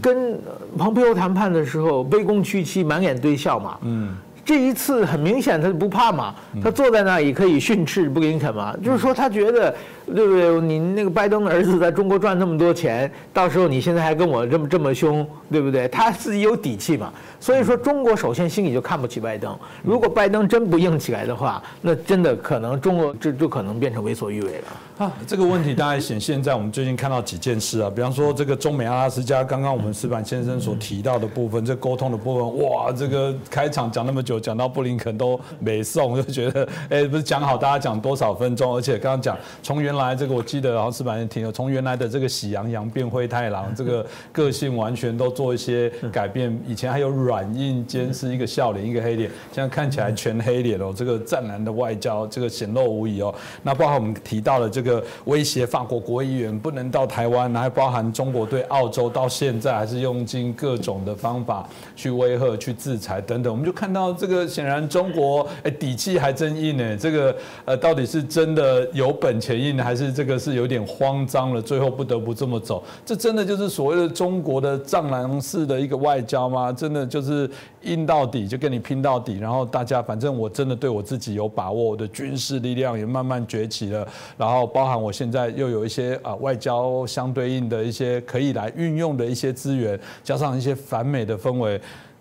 [0.00, 0.38] 跟
[0.76, 3.78] 蓬佩奥谈判的时候，卑躬屈膝，满脸堆笑嘛。
[3.82, 4.14] 嗯，
[4.44, 9.74] 这一次很明显，他不怕嘛，他坐在那里可以训斥布林肯嘛，就是说他觉得。
[10.14, 10.60] 对不对？
[10.60, 15.88] 你那个拜登的儿子在中国赚那么多钱，到时候你现在还跟我这么这么凶，对不对？
[15.88, 17.12] 他自己有底气嘛。
[17.38, 19.56] 所以说，中国首先心里就看不起拜登。
[19.82, 25.06] 如果拜登真不硬起来的话，那真的可能中国就就可能变成为所欲为了。
[25.06, 39.99] 啊，这个问题大概显现在我们最近看到几件事啊，比方说这个中美阿拉斯加，刚刚我们石板先生所提到的部分，这沟通的部分，哇，这个开场讲那么久，讲到布林肯都没送，就觉得，哎，不是讲好大家讲多少分钟，而且刚刚讲从原来。
[40.00, 46.58] 来，这个我记得，然后石板也听了，从原来的这个喜羊羊变灰太狼，这个个性完全都做一些改变。
[46.66, 50.92] 以前还有软硬兼施，一个笑脸，一个黑脸，现在看起来全黑脸哦。
[50.94, 53.34] 这个湛蓝的外交，这个显露无遗哦。
[53.62, 63.52] 那包含我们提到了这个威胁法国国议员不能到台湾，还包含中国对澳洲到现在还是用尽各种的方法去威吓、去制裁等等。
[63.52, 66.96] 我们就看到这个，显然中国哎底气还真硬呢。
[66.96, 69.84] 这个呃，到底是真的有本钱硬呢？
[69.90, 76.72] 还是这个是有点慌张了，最后不得不这么走，这真的就是所谓的中国的藏狼式的一个外交吗？
[76.72, 77.50] 真的就是
[77.82, 84.06] 硬到底，就跟你拼到底，然后大家反正我真的对我自己有把握，我的军事力量也慢慢崛起了，
[84.38, 91.80] 然后包含我现在又有一些啊外交相对应的一些可以来运用的一些资源，加上一些反美的氛围，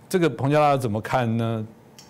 [0.09, 1.63] 这个彭家拉怎么看呢？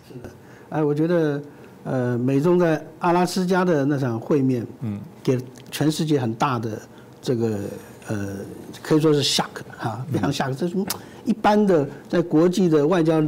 [0.08, 0.30] 是的，
[0.70, 1.42] 哎，我觉得。
[1.90, 5.36] 呃，美中在阿拉斯加的那场会面，嗯，给
[5.72, 6.80] 全世界很大的
[7.20, 7.62] 这个
[8.08, 8.36] 呃，
[8.84, 10.54] 可以说是 shock 哈，非常 shock。
[10.54, 10.86] 这种
[11.26, 13.20] 一般的在国际的外交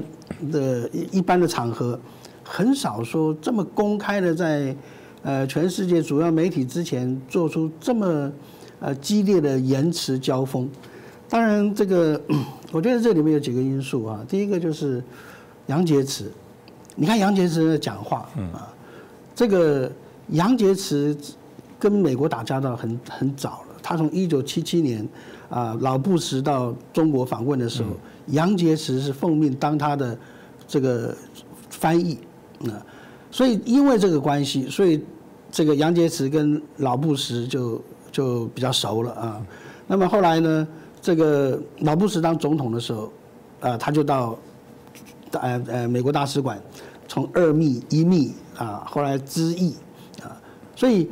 [0.51, 1.99] 的一般的场合，
[2.43, 4.76] 很少说这么公开的在
[5.24, 8.32] 呃全世界主要媒体之前做出这么
[8.80, 10.70] 呃激烈的言辞交锋。
[11.28, 12.22] 当然，这个
[12.72, 14.24] 我觉得这里面有几个因素啊。
[14.30, 15.03] 第一个就是
[15.66, 16.26] 杨洁篪。
[16.95, 18.67] 你看杨洁篪的讲话，啊，
[19.33, 19.91] 这个
[20.29, 21.17] 杨洁篪
[21.79, 23.75] 跟美国打交道很很早了。
[23.81, 25.07] 他从一九七七年
[25.49, 27.89] 啊老布什到中国访问的时候，
[28.27, 30.17] 杨洁篪是奉命当他的
[30.67, 31.15] 这个
[31.69, 32.19] 翻译
[32.65, 32.77] 啊，
[33.31, 35.03] 所以因为这个关系，所以
[35.49, 37.81] 这个杨洁篪跟老布什就
[38.11, 39.41] 就比较熟了啊。
[39.87, 40.67] 那么后来呢，
[41.01, 43.11] 这个老布什当总统的时候，
[43.59, 44.37] 啊，他就到，
[45.31, 46.61] 呃呃美国大使馆，
[47.12, 49.76] 从二秘一秘啊，后来知议
[50.24, 50.32] 啊，
[50.78, 51.09] 所以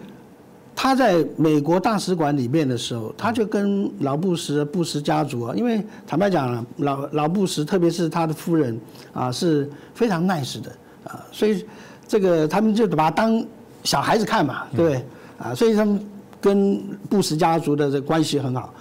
[0.73, 8.79] 他在美国大使馆里面的时候，他就跟老布什布什家族啊，因为坦白讲，老老布什特别是他的夫人
[9.11, 10.71] 啊，是非常 nice 的
[11.03, 11.65] 啊，所以
[12.07, 13.45] 这个他们就把他当
[13.83, 15.05] 小孩子看嘛，对不对？
[15.37, 15.99] 啊，所以他们
[16.39, 18.73] 跟布什家族的这关系很好。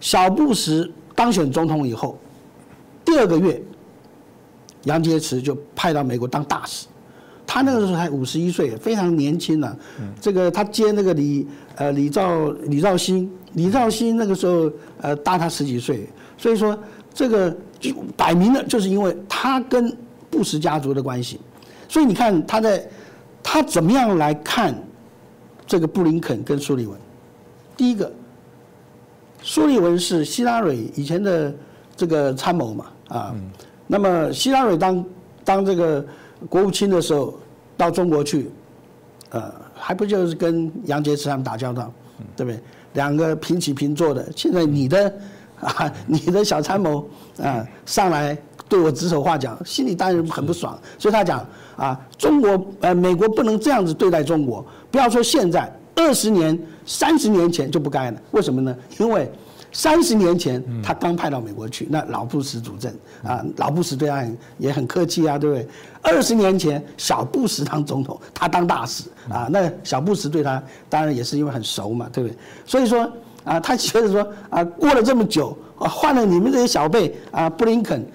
[0.00, 2.18] 小布什当选总统以后，
[3.04, 3.62] 第二个月，
[4.84, 6.86] 杨洁篪就派到美国当大使。
[7.46, 9.76] 他那个时候才五十一岁，非常年轻呢。
[10.20, 14.70] 这个他接那个李呃李兆李兆新，李兆新那个时候
[15.00, 16.08] 呃大他十几岁，
[16.38, 16.78] 所以说
[17.12, 19.94] 这个就摆明了就是因为他跟
[20.30, 21.38] 布什家族的关系。
[21.88, 22.88] 所以你看他在
[23.42, 24.74] 他怎么样来看
[25.66, 26.98] 这个布林肯跟苏利文？
[27.76, 28.10] 第一个。
[29.46, 31.54] 苏利文是希拉蕊以前的
[31.94, 33.34] 这个参谋嘛啊，
[33.86, 35.04] 那么希拉蕊当
[35.44, 36.04] 当这个
[36.48, 37.38] 国务卿的时候
[37.76, 38.50] 到中国去，
[39.30, 41.92] 呃，还不就是跟杨洁篪他们打交道，
[42.36, 42.60] 对不对？
[42.94, 44.26] 两个平起平坐的。
[44.36, 45.12] 现在你的
[45.60, 47.08] 啊， 你的小参谋
[47.42, 48.36] 啊上来
[48.68, 50.78] 对我指手画脚，心里当然很不爽。
[50.98, 55.72] 所以他讲啊，中国呃美国不能这样子对待中国，不要说现在。
[55.96, 58.76] 二十年、三十年前就不该了，为什么呢？
[58.98, 59.30] 因为
[59.74, 62.90] 三十年前他刚派到美国去，那老布什主政
[63.24, 64.24] 啊，老布什对他
[64.56, 65.68] 也很客气啊，对不对？
[66.00, 72.36] 二十年前小布什当总统，他当大使啊，那小布什对他当然也是因为很熟嘛，对不对？
[72.64, 73.10] 所以说
[73.42, 78.06] 啊，他觉得说啊，过了这么久啊，换了你们这些小辈啊，布林肯，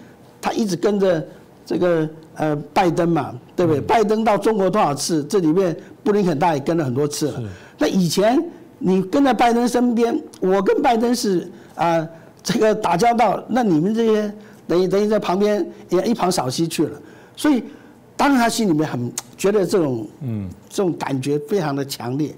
[0.42, 1.22] 他一直跟着
[1.66, 3.82] 这个呃拜登嘛，对不对？
[3.82, 5.22] 拜登到中国多少次？
[5.26, 7.44] 这里面布林肯大也跟了很多次了。
[7.78, 8.42] 那以前
[8.80, 12.08] 你跟在拜登身边，我跟拜登是啊，
[12.42, 14.34] 这个打交道，那你们这些
[14.66, 16.98] 等于等于在旁边也一旁扫息去了，
[17.36, 17.62] 所以
[18.16, 22.34] 当然他心里面很觉得这种嗯这种感觉非常的强烈。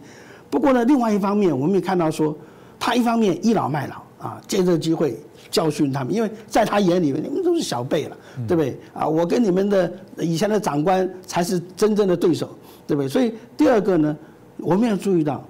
[0.50, 2.36] 不过呢，另外一方面我们也看到说，
[2.80, 5.20] 他一方面倚老卖老啊，借这个机会
[5.52, 8.18] 教训他们，因为在他眼里面你们都是小辈了，
[8.48, 9.08] 对不对啊？
[9.08, 12.50] 我跟你们的以前的长官才是真正的对手，
[12.88, 13.08] 对不对？
[13.08, 14.18] 所以第二个呢。
[14.64, 15.44] 我们要注意到，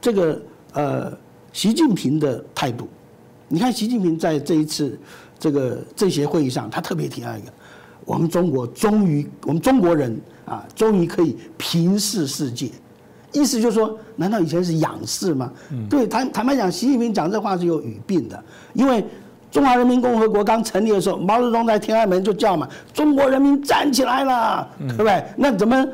[0.00, 0.40] 这个
[0.72, 1.12] 呃，
[1.52, 2.88] 习近平的态度。
[3.48, 4.98] 你看，习近平在这一次
[5.38, 7.48] 这个政协会议上，他特别提到一个：
[8.04, 12.70] 我们中国终于，我们中国人啊，终于可以平视世界。
[13.32, 15.52] 意思就是说，难道以前是仰视吗？
[15.88, 18.42] 对，坦坦白讲，习近平讲这话是有语病的。
[18.72, 19.04] 因为
[19.50, 25.84] 中华人民共和国刚成立的时候，毛泽东在天安门就叫嘛：“中国人民站起来了，对不对？”那怎么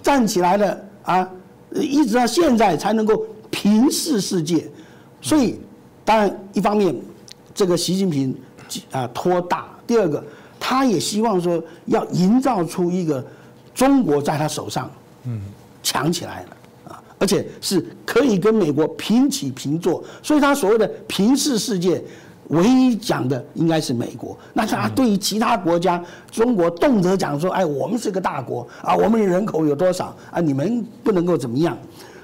[0.00, 0.80] 站起来了？
[1.02, 1.28] 啊，
[1.74, 3.26] 一直到现在才能够
[3.62, 4.68] 平视世界，
[5.20, 5.56] 所以
[6.04, 6.92] 当然一方面，
[7.54, 8.36] 这个习近平
[8.90, 10.20] 啊托大；第二个，
[10.58, 13.24] 他也希望说要营造出一个
[13.72, 14.90] 中国在他手上，
[15.26, 15.40] 嗯，
[15.80, 16.56] 强起来了
[16.88, 22.02] 啊，而且是可以跟美国平起平坐，所以他所谓的平视世界。
[22.48, 31.78] 唯一讲的应该是美国，那他对于其他国家，中国动辄讲说，哎，我们是个大国啊，我们的人口有多少啊，你们不能够怎么样？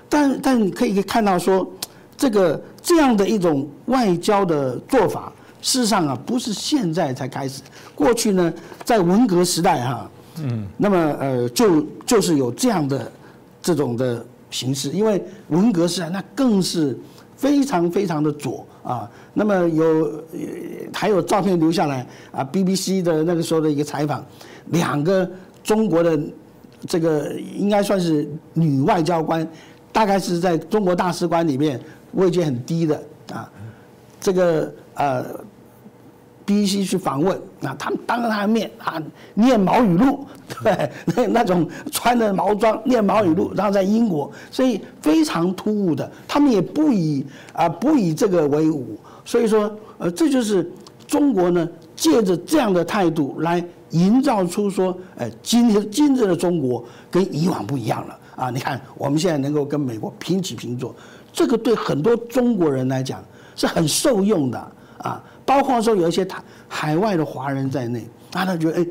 [0.09, 1.71] 但但你可以看到说，
[2.17, 7.63] 这个这样的一种外交的做法，事实上啊，不是现在才开始，
[7.95, 8.53] 过去呢，
[8.85, 13.11] 在文革时代哈，嗯，那么呃，就就是有这样的
[13.63, 16.99] 这种的形式，因为文革时代那更是
[17.37, 18.65] 非常非常的左。
[18.85, 20.25] 啊，那么有
[20.95, 24.25] 还有照片留下来啊，BBC 的那个时候的一个采访，
[24.71, 25.31] 两个
[25.63, 26.19] 中国的
[26.87, 29.47] 这个应该算是女外交官，
[29.99, 31.81] 大概是在中国大使馆里面
[32.13, 33.51] 位阶很低的啊，
[34.21, 35.25] 这个呃。
[36.47, 39.03] B C 去访问，啊他们当着他的面啊
[39.35, 40.27] 念毛语录，
[40.63, 48.97] 对，那那种穿着毛装念毛语录，然后在英国，所以非常突兀的，他们也不以啊不以这个为伍，
[49.27, 50.73] 所以说呃这就是
[51.07, 60.95] 中国呢借着这样的态度来营造出说，哎今天今日的中国跟以往不一样了啊，你看我们现在能够跟美国平起平坐，
[61.33, 63.23] 这个对很多中国人来讲
[63.57, 65.23] 是很受用的啊。
[65.45, 68.87] 包括说有一些海海外的华人在内，啊，他觉得哎，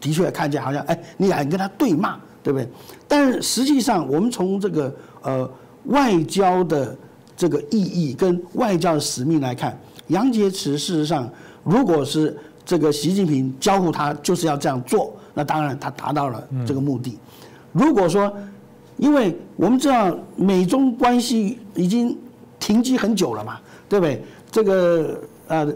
[0.00, 2.68] 的确看见好像哎，你敢跟他对骂，对不对？
[3.08, 5.50] 但是实际上，我们从这个呃
[5.86, 6.96] 外交的
[7.36, 9.76] 这个意义跟外交的使命来看，
[10.08, 11.28] 杨洁篪事实上，
[11.64, 17.18] 如果是这个习近平交付他就是要这样做，那当然他达到了这个目的。
[17.72, 18.32] 如果说，
[19.00, 22.16] 因为我们知道美中关系已经
[22.58, 24.22] 停机很久了嘛，对不对？
[24.50, 25.72] 这个呃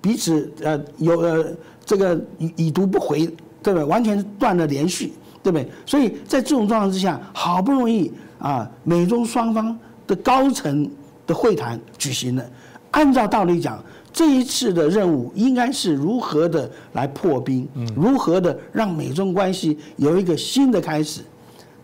[0.00, 1.44] 彼此呃有呃
[1.84, 3.26] 这个已已读不回，
[3.60, 3.84] 对不对？
[3.84, 5.12] 完全断了连续，
[5.42, 5.68] 对不对？
[5.84, 10.88] 所以在这种状况之下，好不容易啊，美中双方的高层
[11.26, 12.50] 的会谈举行了，
[12.92, 13.82] 按照道理讲。
[14.12, 21.20] 这一次的任务应该是如何的来破冰，如何的让美中关系有一个新的开始。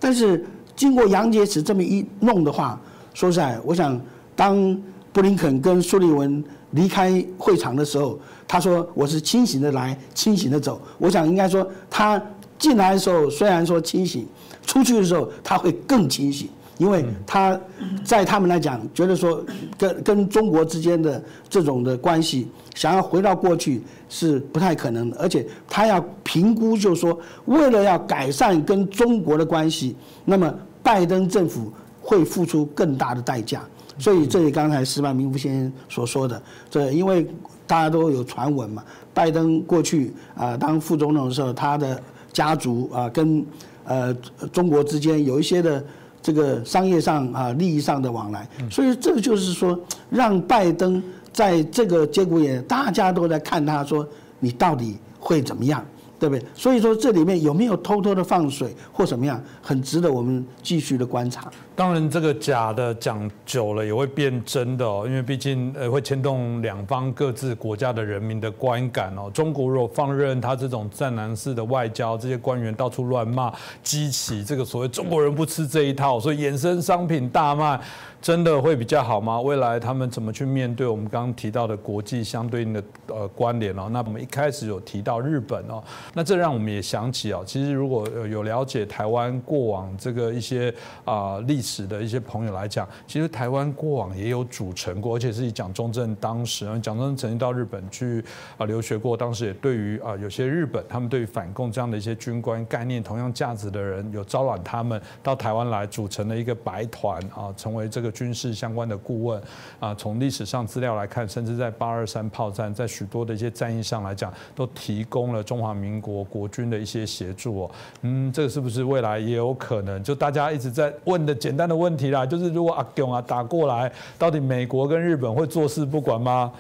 [0.01, 0.45] 但是
[0.77, 2.79] 经过杨洁篪这么一弄的话，
[3.15, 3.99] 说实在，我想
[4.37, 4.81] 当
[5.13, 10.81] 布林肯跟苏利文离开会场的时候，他说我是清醒的来，清醒的走。
[10.99, 12.23] 我想应该说他
[12.59, 14.27] 进来的时候虽然说清醒，
[14.67, 16.49] 出去的时候他会更清醒。
[16.79, 17.59] 因为他
[18.05, 19.43] 在他们来讲，觉得说
[19.79, 29.97] 跟跟中国之间的这种的关系，想要回到过去是不太可能的，而且他要评估，就是说为了要改善跟中国的关系，
[30.27, 31.73] 那么拜登政府
[32.03, 33.63] 会付出更大的代价。
[33.99, 37.27] 所以这里刚才石板明夫先生所说的，这因为
[37.67, 41.99] 大家都有传闻嘛，拜登过去啊当副总统的时候，他的
[42.35, 43.43] 家族啊跟
[43.87, 44.13] 呃
[44.53, 45.83] 中国之间有一些的。
[46.27, 49.79] 这个商业上啊，利益上的往来，所以这个就是说，
[50.11, 51.01] 让拜登
[51.33, 54.05] 在这个节骨眼，大家都在看他说，
[54.41, 55.87] 你到底会怎么样？
[56.19, 56.45] 对不对？
[56.53, 61.49] 所以说这里面有没有偷偷的放水或怎么样，很值得我们继续的观察。
[61.77, 69.31] 当然，这个假的讲久了也会变真的哦，因为毕竟呃会牵动两方各自国家的人民的观感哦。
[69.35, 73.53] 中国如果放任他这种战狼式的外交，这些官员到处乱骂，
[73.83, 77.79] 激起这个所谓中国人不吃这一套，所以衍生商品大卖。
[78.23, 79.41] 真的会比较好吗？
[79.41, 83.89] 未来他们怎么去面对我们刚刚提到的国际相对应的呃关联哦？
[83.93, 85.81] 那我们一开始有提到日本哦，
[86.13, 90.75] 那这让我们也想起哦，其实如果有了解台湾过往这个一些
[91.05, 98.25] 啊历史的一些朋友来讲，其实台湾过往也有组成过，而且是以蒋中正当时，蒋中正曾经到日本去
[98.57, 108.07] 啊留学过，当时也对于啊有些日本他们对于反共这样的一些军官概念同样价值的人，有招揽他们到台湾来组成了一个白团啊，成为这个。
[108.17, 109.43] 军事相关的顾问
[109.81, 117.69] 啊，从历史上资料来看，甚至在八二三炮战，在许多的一些战役上来讲，都提供了中华民国国军的一些协助。
[118.03, 120.03] 嗯，这个是不是未来也有可能？
[120.03, 126.53] 就大家一直在问的简单的问题啦，就是如果阿勇啊打过来，到底美国跟日本会坐视不管吗？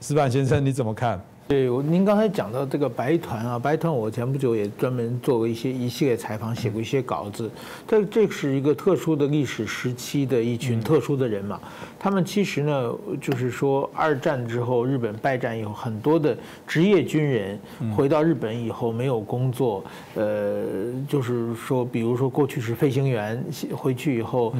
[0.00, 1.20] 石板先生你怎么看？
[1.52, 7.50] 对，您刚才讲到这个白团啊，白团我前不久也专门做过一些一系列采访，写过一些稿子。
[7.86, 11.60] 这这是一个特殊的历史时期的一群特殊的人嘛。
[11.98, 16.34] 他们其实呢，就是说二战之后日本败战以后，很多的
[16.66, 17.60] 职业军人
[17.94, 19.84] 回到日本以后没有工作，
[20.14, 20.64] 呃，
[21.06, 23.44] 就是说，比如说过去是飞行员，
[23.76, 24.54] 回去以后，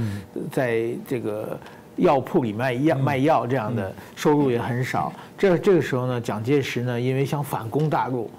[0.51, 1.59] 在这个。
[1.97, 5.13] 药铺里卖药卖药这样的收入也很少。
[5.37, 8.31] 这这个时候呢，蒋介石呢，因为想反攻大陆，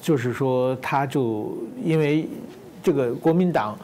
[0.00, 2.28] 就是说他就因为
[2.82, 3.78] 这个国民党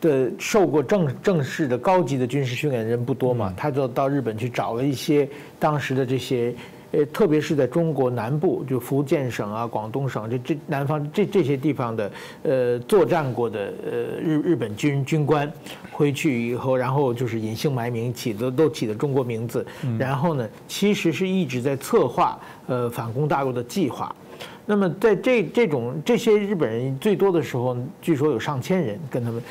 [0.00, 6.54] 的受过正正式的高级的军事训练的人不多嘛，他就到日本去找了一些当时的这些。
[6.90, 12.12] 呃，特别是在中国南部，就福建省啊、广东省这这南方这这些地方的，
[12.42, 15.52] 呃，作战过的呃日日本军军官，
[15.92, 19.66] 回去以后，然后就是隐姓埋名，起的都起的中国名字，
[19.98, 24.14] 然后呢，其实是一直在策划呃反攻大陆的计划。
[24.64, 29.42] 那么在这这种这些日本人最多的时候，据说有上千人跟他们。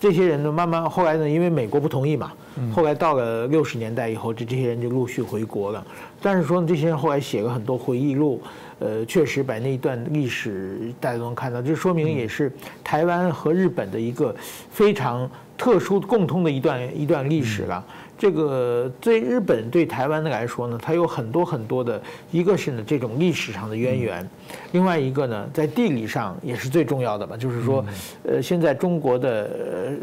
[0.00, 2.32] 这些人呢，慢慢后来呢，因为美国不同意嘛，
[2.72, 5.84] 后来到了六十年代以后，这这些人就陆续回国了。
[6.22, 8.40] 但是说呢，这些人后来写了很多回忆录，
[8.78, 12.52] 呃，确实把那一段历史大家都能看到，这说明也是
[12.84, 14.34] 台湾和日本的一个
[14.70, 17.84] 非常特殊共通的一段一段历史了。
[18.18, 22.02] 这个对日本对台湾的来说呢，它有很多很多的，
[22.32, 24.28] 一个是呢这种历史上的渊源，
[24.72, 27.84] 另外一个呢在地理上也是最重要的吧，就是说，
[28.24, 29.48] 呃，现在中国的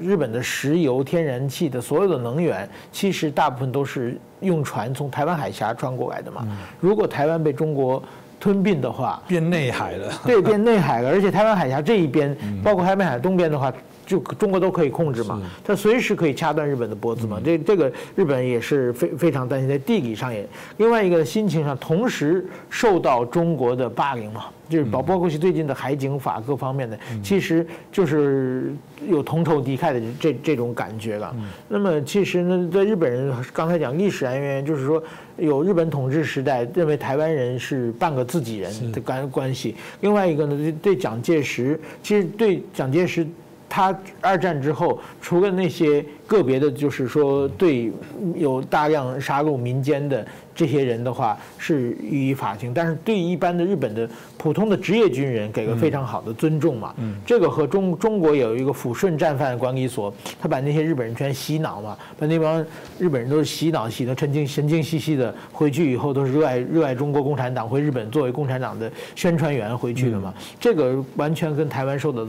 [0.01, 6.47] 日本的石油、天然气的所有的能源，其实大部分都是用船从台湾海峡穿过来的嘛。
[6.80, 8.01] 如果台湾被中国
[8.39, 10.13] 吞并的话，变内海了。
[10.26, 13.74] 对，变内海了，而且台湾海峡这一边，包括台湾海东边的话。
[14.06, 17.41] 就中国都可以控制嘛，他随时可以掐断日本的脖子嘛。
[17.43, 20.47] 这这个日本也是非非常担心，在地理上也，
[20.78, 24.45] 另外一个心情上同时受到中国的霸凌嘛。
[24.68, 28.74] 就是包包括是最近的海警法各方面的，其实就是
[29.08, 31.36] 有同仇敌忾的这这种感觉了。
[31.68, 35.03] 那么其实呢，在日本人刚才讲历史来源，就是说
[35.38, 39.76] 有日本统治时代认为台湾人是半个自己人的关关系。
[40.01, 43.28] 另外一个呢，对蒋介石，其实对蒋介石。
[43.76, 47.91] 他二战之后，除了那些个别的，就是说对
[48.34, 50.26] 有大量杀戮民间的
[50.56, 56.93] 这些人的话是予以法庭，但是对一般的日本的普通的职业军人给个非常好的尊重嘛。
[56.97, 62.66] 嗯，这个和中中国有一个抚顺战犯管理所，他把那些日本人全洗脑嘛，把那帮
[62.97, 70.34] 日本人都是洗脑洗得神经神经兮兮的，回去以后都是热爱热爱中国共产党，回日本作为共产党的宣传员回去的嘛。
[70.58, 72.26] 这个完全跟台湾受的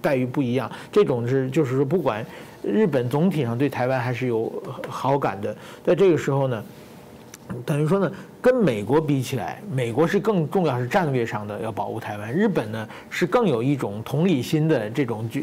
[0.00, 2.24] 待遇不一样，这种是就是说不管
[2.62, 4.52] 日本总体上对台湾还是有
[4.88, 6.62] 好感的，在这个时候呢。
[7.64, 15.40] 等于说呢，跟美国比起来，美国是更重要是战略上的要保护台湾，日本呢是更有一种同理心的这种就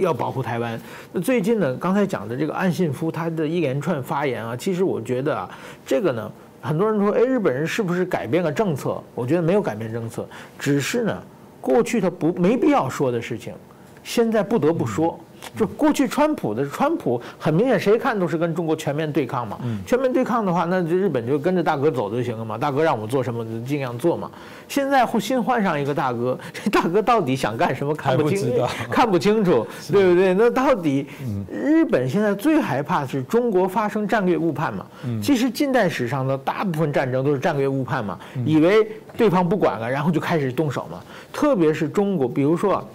[0.00, 0.78] 要保护台湾。
[1.12, 5.48] 那最近呢，刚才讲的这个岸信夫他的一连串发言啊，其实我觉得啊，
[5.86, 6.30] 这个呢，
[6.60, 9.02] 很多人说，哎，日本人是不是改变了政策？
[9.14, 10.28] 我觉得没有改变政策，
[10.58, 11.22] 只是呢，
[11.60, 13.54] 过去他不没必要说的事情，
[14.02, 15.18] 现在不得不说。
[15.56, 19.58] 就过去川普的川普很明显，谁看都是跟中国全面对抗嘛。
[19.86, 22.58] 全面对抗的话，那就日本就跟着大哥走就行了嘛。
[22.58, 24.30] 大哥让我们做什么就尽量做嘛。
[24.68, 28.52] 现在新换上一个大哥，这 大哥到底想干什么看不清，
[28.90, 30.34] 看不清楚，对不对？
[30.34, 31.06] 那到底
[31.50, 34.86] 日本现在最害怕是中国发生战略误判嘛？
[35.22, 38.86] 其实近代史上的大部分战争都是战略误判嘛，以为
[39.16, 41.00] 对方不管了，然后就开始动手嘛。
[41.32, 42.86] 特别是中国，比如说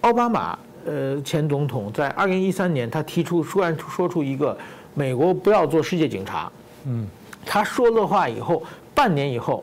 [0.00, 0.58] 奥巴马。
[0.88, 4.56] 呃，前总统在二零一三年，他提出突然说出一个
[4.94, 6.50] 美国不要做世界警察。
[6.86, 7.06] 嗯，
[7.44, 8.62] 他说了话以后，
[8.94, 9.62] 半年以后，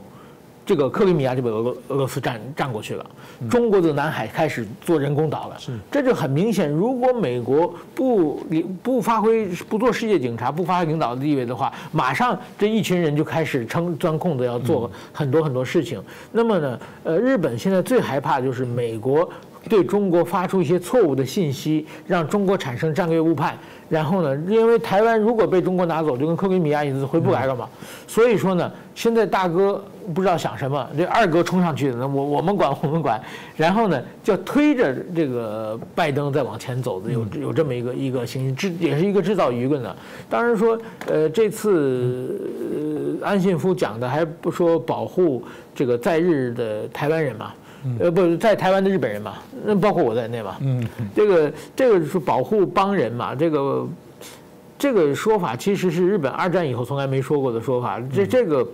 [0.64, 3.04] 这个克里米亚就被俄俄俄罗斯占占过去了。
[3.50, 5.58] 中国的南海开始做人工岛了。
[5.58, 8.46] 是，这就很明显，如果美国不
[8.84, 16.00] 不发挥不做世界警察，不发挥领导的地位的话，马上这一群人就开始称钻空子，要做很多很多事情。
[16.32, 19.28] 那么呢，呃，日本现在最害怕就是美国。
[19.70, 23.56] 对中国发出一些错误的信息，让中国产生战略误判。
[23.88, 27.70] 然后呢，因为台湾如果被中国拿走，就跟克里米亚一次回不来了嘛。
[28.08, 33.22] 所以说呢，现在大哥不知道想什么，这二哥冲上去那，我我们管我们管。
[33.56, 39.96] 然后呢，就推着这个拜登再往前走的，有有这么一个一个形式，制也是一个制造舆论的。
[40.28, 45.44] 当然说，呃，这次安信夫讲的还不说保护
[45.76, 47.54] 这个在日的台湾人嘛。
[48.00, 50.56] 呃，不在台湾的日本人嘛，那包括我在内嘛。
[50.62, 50.84] 嗯，
[51.16, 53.88] 这个这个是保护邦人嘛，这个
[54.78, 58.02] 这个说法其实是日本二战以后从来没说过的说法。
[58.14, 58.68] 这这个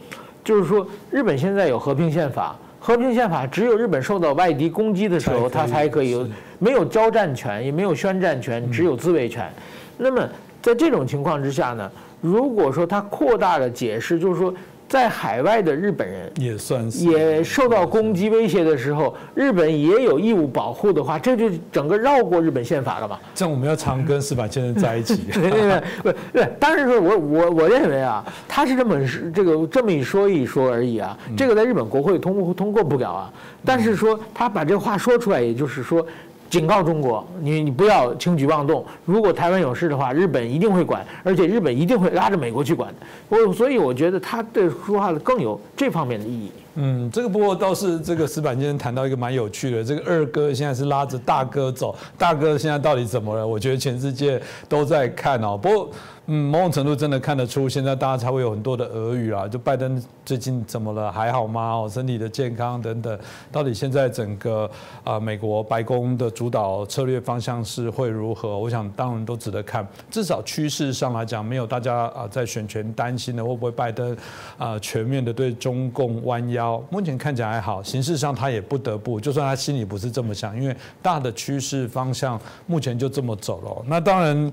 [0.43, 9.51] 就是说，日本现在有和平宪法，和平宪法只有日本受到外敌攻击的时候，它才可以有没有交战权，也没有宣战权，只有自卫权。
[9.97, 10.27] 那么
[10.61, 11.91] 在这种情况之下呢，
[12.21, 14.53] 如果说它扩大了解释，就是说。
[14.91, 23.17] 在海外的日本人也算是也受到攻击威胁的时候，日本也有义务保护的话，这就整个绕过日本宪法了嘛？
[23.33, 25.27] 这样我们要常跟司法先生在一起。
[25.31, 28.99] 对对对，不对，当然说我我我认为啊，他是这么
[29.33, 33.33] 这个这么一说一说而已啊，这个在日本国会通不通过不了啊。
[33.63, 36.05] 但是说他把这话说出来，也就是说。
[36.51, 38.85] 警告中国，你你不要轻举妄动。
[39.05, 42.93] 如果台湾有事的话，日本一定会管，而且日本一定会拉着美国去管。
[43.29, 46.51] 我所以我觉得他对说话更有这方面的意义。
[46.75, 53.47] 嗯，这个不过倒是这个石板先生谈到一个蛮有趣的，这个二哥现在是拉着大哥走，大哥现在到底怎么了？
[53.47, 55.57] 我觉得全世界都在看哦。
[55.57, 55.89] 不过。
[56.33, 61.73] 嗯，某种程度真的看得出，现在大家才会有很多的俄语啊，就拜登最近怎么了，还好吗？
[61.73, 63.19] 哦，身体的健康等等，
[63.51, 64.69] 到底现在整个
[65.03, 68.57] 啊美国白宫的主导策略方向是会如何？
[68.57, 74.15] 我想当然都值得看，至少趋势上来讲，没有大家啊在选权担心的会不会拜登
[74.57, 83.85] 啊全面的对中共弯腰，目前看起来还好，形式上他也不得不，就算他心里不是这么想，因为大的趋势方向目前就这么走了。
[83.85, 84.49] 那当然。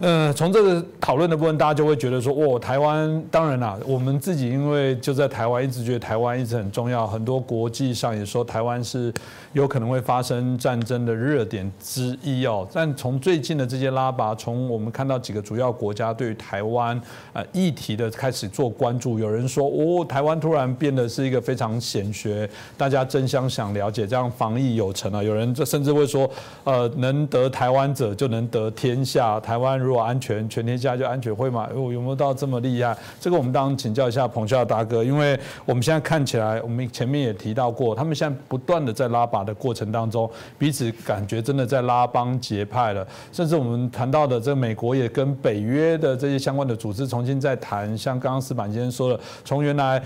[0.00, 9.14] 嗯，从这个讨论的部分，大家就会觉得说，哦，台湾当然啦，我们自己因为就在台湾，一直觉得台湾一直很重要，很多国际上也说台湾是
[9.52, 12.66] 有可能会发生战争的热点之一哦。
[12.72, 17.00] 但从最近的这些拉拔，从我们看到几个主要国家对于台湾
[17.32, 25.22] 呃议题的开始做关注，有人说，哦，台湾突然变得是一个非常显学，大家争相想了解，这样防疫有成啊。
[25.22, 26.28] 有人这甚至会说，
[26.64, 29.83] 呃，能得台湾者就能得天下，台湾。
[29.84, 31.68] 如果安全，全天下就安全会吗？
[31.74, 32.96] 有有没有到这么厉害？
[33.20, 40.28] 这个我们当然请教一下彭笑大哥，因为我们现在看起来，我们前面也提到过，他们现在不断的在拉拔的过程当中，
[40.58, 43.06] 彼此感觉真的在拉帮结派了。
[43.30, 50.02] 甚至我们谈到的，这个美国也跟北约的这些相关的组织重新在谈，像刚刚石板先生说的，从原来。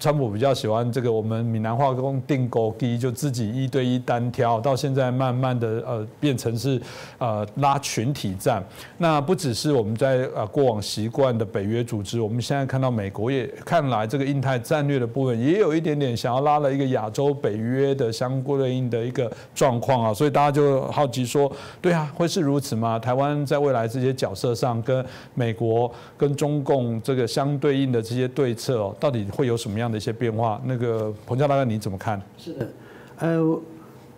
[0.00, 6.80] 川普比较喜欢这个我们闽南话讲定狗机，就自己一对一单挑，到现在慢慢的呃变成是
[7.18, 8.64] 呃拉群体战。
[8.96, 22.98] 那不只是我们在呃过往习惯的北约组织，我们现在看到美国也看来这个印太战略的部分也有一点点想要拉了一个亚洲北约的相对应的一个状况啊，所以大家就好奇说，对啊，会是如此吗？
[22.98, 30.60] 台湾在未来这些角色上跟美国跟中共这个相对应的这些对策哦，到底会有什么样的一些变化？
[30.64, 32.20] 那个彭教大哥你怎么看？
[32.38, 32.72] 是的，
[33.18, 33.60] 呃，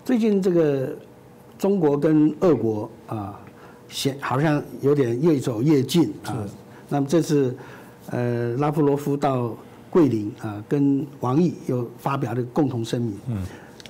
[0.05, 0.95] 最近这个
[1.59, 3.41] 中国跟俄国啊，
[3.89, 6.45] 显好像有点越走越近啊。
[6.89, 7.57] 那么这次
[8.11, 9.57] 呃拉夫罗夫到
[9.91, 13.17] 桂林啊，跟王毅又发表了共同声明。
[13.29, 13.43] 嗯，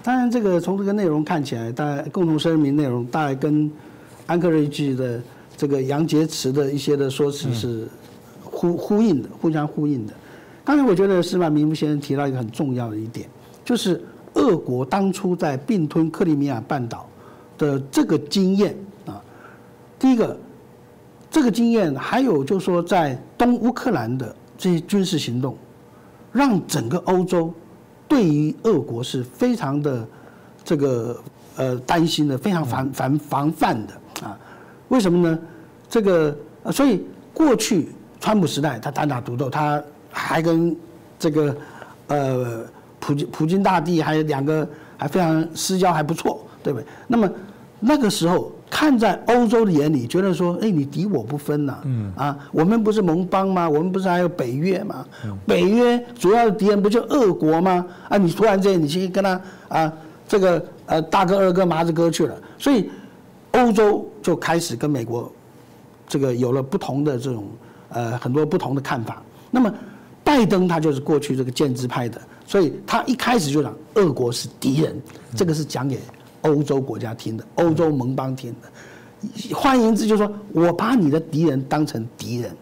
[0.03, 3.71] 当然这个从这个内容看起来，大概共同声明内容大概跟
[4.27, 5.21] 安克瑞奇的
[5.57, 7.89] 这个杨洁篪的一些的说辞是
[8.43, 10.13] 呼呼应的，互相呼应的。
[10.65, 13.29] 刚才我觉得司马明夫先生提到一个很重要的一点，
[13.65, 14.01] 就是
[14.35, 17.09] 俄国当初在并吞克里米亚半岛
[17.59, 19.21] 的这个经验啊。
[19.99, 20.37] 第一个，
[21.31, 25.57] 这个经验还有就是说，在东乌克兰的这些军事行动，
[26.31, 27.53] 让整个欧洲
[28.07, 30.07] 对于俄国是非常的
[30.65, 31.21] 这个
[31.57, 34.39] 呃担心的，非常防防防范的啊。
[34.89, 35.39] 为什么呢？
[35.89, 36.37] 这个
[36.71, 37.05] 所以
[37.35, 37.89] 过去
[38.21, 39.83] 川普时代他单打独斗，他
[40.13, 40.77] 还跟
[41.19, 41.57] 这个
[42.07, 42.65] 呃
[43.01, 46.87] 普京普京大帝还有两个还非常私交还不错，对不对？
[47.09, 47.29] 那么
[47.81, 53.69] 那个时候看在欧洲的眼里，觉得说，哎，你敌我不分呐，嗯啊，我们不是盟邦吗？
[53.69, 55.05] 我们不是还有北约吗？
[55.47, 57.85] 北约主要的敌人不就俄国吗？
[58.09, 59.93] 啊，你突然间你去跟他啊
[60.29, 62.89] 这个呃大哥二哥麻子哥去了，所以
[63.53, 65.31] 欧洲就开始跟美国
[66.07, 67.45] 这个有了不同的这种
[67.89, 69.21] 呃很多不同的看法。
[69.51, 69.75] 那么
[70.33, 74.99] 拜登他就是过去这个建制派的，所以他一开始就讲俄国是敌人，
[75.37, 76.01] 这个是讲给
[76.41, 79.55] 欧洲国家听的，欧洲盟邦听的。
[79.55, 82.57] 换言之，就是说我把你的敌人当成敌人，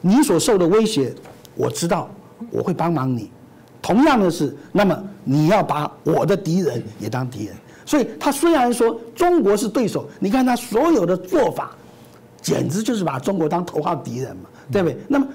[0.00, 1.14] 你所受的威胁
[1.54, 2.10] 我知道，
[2.50, 3.30] 我会帮忙你。
[3.80, 7.54] 同样的是，那么你要把我的敌人也当敌人。
[7.86, 11.70] 所以他虽然说中国是对手，你看他所有的做法，
[12.42, 14.98] 简直就是把中国当头号敌人嘛，对不对？
[15.06, 15.28] 那么。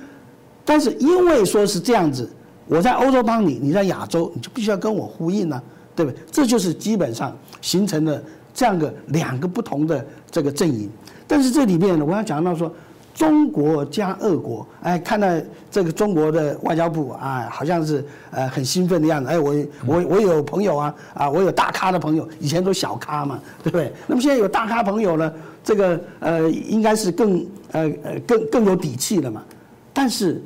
[0.65, 2.29] 但是因为说是这样子，
[2.67, 5.61] 我在欧洲帮你，你在亚洲，你就必须要跟我呼应呢，
[5.93, 6.17] 对不对？
[6.31, 10.89] 这就是基本上形成了这样的两个不同的这个阵营。
[11.27, 12.73] 但是这里面呢，我要讲到说，
[13.13, 15.27] 中国加俄国，哎，看到
[15.69, 19.29] 这个中国的外交部啊，好像是呃很兴奋的样子。
[19.29, 19.53] 哎，我
[19.85, 23.91] 我我有朋友啊，啊，我有大咖的朋友，以前都小咖嘛，对不对？
[24.07, 29.43] 那么现在有大咖朋友呢，这个呃应该是更呃呃更更有底气了嘛。
[29.91, 30.41] 但是。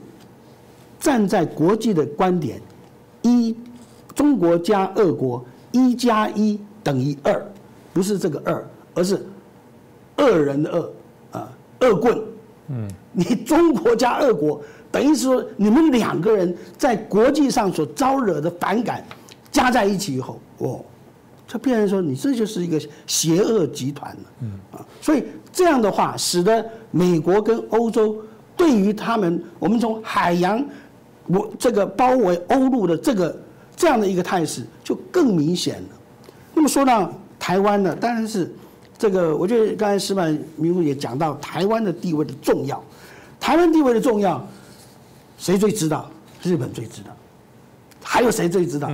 [1.00, 2.60] 站在国际的观点，
[3.22, 3.56] 一
[4.16, 7.46] 中国加俄国一加一等于二，
[7.94, 9.24] 不是这个二，而是
[10.18, 10.94] 恶人的恶
[11.32, 12.20] 啊，恶棍。
[12.70, 14.60] 嗯，你中国加俄国
[14.92, 19.06] 等于是说你们两个人在国际上所招惹的反感
[19.52, 20.84] 加在一起以后，哦，
[21.48, 24.24] 这变成说你这就是一个邪恶集团了。
[24.42, 25.24] 嗯啊，所以
[25.54, 28.18] 这样的话，使得美国跟欧洲
[28.56, 30.66] 对于他们，我们从海洋。
[31.28, 33.38] 我这个包围欧陆的这个
[33.76, 35.90] 这样的一个态势就更明显了。
[36.54, 38.52] 那么说到台湾呢，当然是
[38.98, 42.84] 这个，我觉得刚才石板明夫也讲到台湾的地位的重要。
[43.40, 44.46] 台湾地位的重要，
[45.38, 46.10] 谁最知道？
[46.42, 47.10] 日本最知道。
[48.02, 48.90] 还有谁最知道？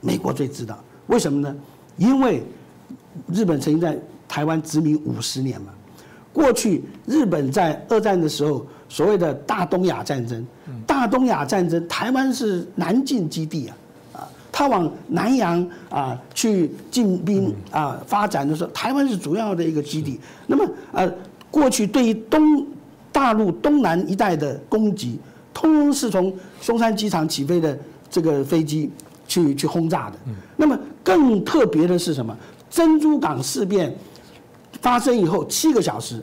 [0.00, 0.78] 美国最知道。
[1.06, 1.56] 为什么呢？
[1.96, 2.42] 因为
[3.32, 5.72] 日本曾经在台湾殖民五十年嘛。
[6.32, 8.66] 过去日本在二战的时候。
[8.90, 10.44] 所谓的大东亚战争，
[10.84, 13.72] 大东亚战争，台湾是南进基地啊，
[14.12, 20.18] 啊，他往南洋啊去进兵啊发展的时候，台湾是主要的一个基地。
[20.48, 21.08] 那么呃，
[21.52, 22.66] 过去对于东
[23.12, 25.20] 大陆东南一带的攻击，
[25.54, 27.78] 通通是从松山机场起飞的
[28.10, 28.90] 这个飞机
[29.28, 30.16] 去去轰炸的。
[30.56, 32.36] 那么更特别的是什么？
[32.68, 33.94] 珍珠港事变
[34.82, 36.20] 发生以后七个小时。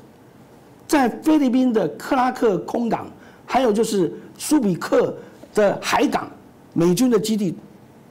[0.88, 3.06] 在菲律宾的克拉克空港，
[3.46, 5.16] 还有就是苏比克
[5.54, 6.28] 的海港，
[6.74, 7.56] 美军的基地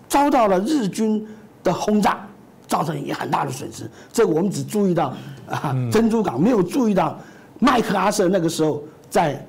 [0.09, 1.27] 遭到了日军
[1.65, 2.29] 的轰炸，
[2.69, 3.91] 造成也很大的损失。
[4.13, 5.15] 这个我们只注意到
[5.49, 7.19] 啊珍珠港，没有注意到
[7.59, 9.45] 麦克阿瑟那个时候在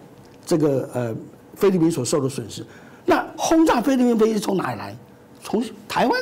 [0.45, 1.15] 这个呃
[1.55, 2.65] 菲律宾所受的损失。
[3.05, 4.95] 那轰炸菲律宾飞机从哪里来？
[5.43, 6.19] 从台湾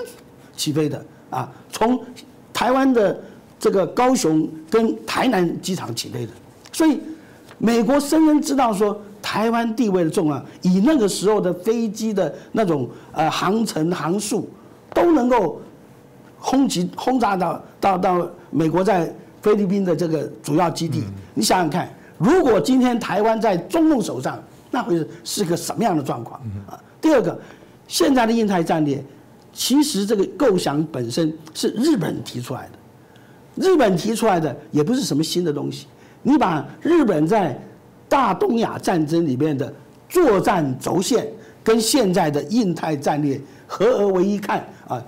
[0.56, 2.00] 起飞的啊，从
[2.54, 3.20] 台湾的
[3.60, 6.32] 这个高雄跟台南机场起飞的。
[6.76, 7.00] 所以，
[7.58, 9.50] 美国深深知道说，台。
[9.50, 14.50] 湾地位的重要，以那个时候的飞机的那种呃航程航速，
[14.94, 15.62] 都能够
[16.38, 19.10] 轰击轰炸到到到美国在
[19.42, 21.06] 菲律宾的这个主要基地。
[21.34, 24.38] 你想想看，如果今天台湾在中共手上，
[24.70, 26.78] 那会是是个什么样的状况啊？
[27.00, 27.40] 第二个，
[27.88, 29.02] 现在的印太战略，
[29.54, 32.72] 其实这个构想本身是日本提出来的。
[33.56, 35.88] 日本提出来的也不是什么新的东西，
[36.28, 37.56] 你把日本在
[38.10, 39.72] 大东亚战争里面的
[40.10, 41.28] 作战轴线
[41.64, 45.00] 跟现在的印太战略合而为一看啊，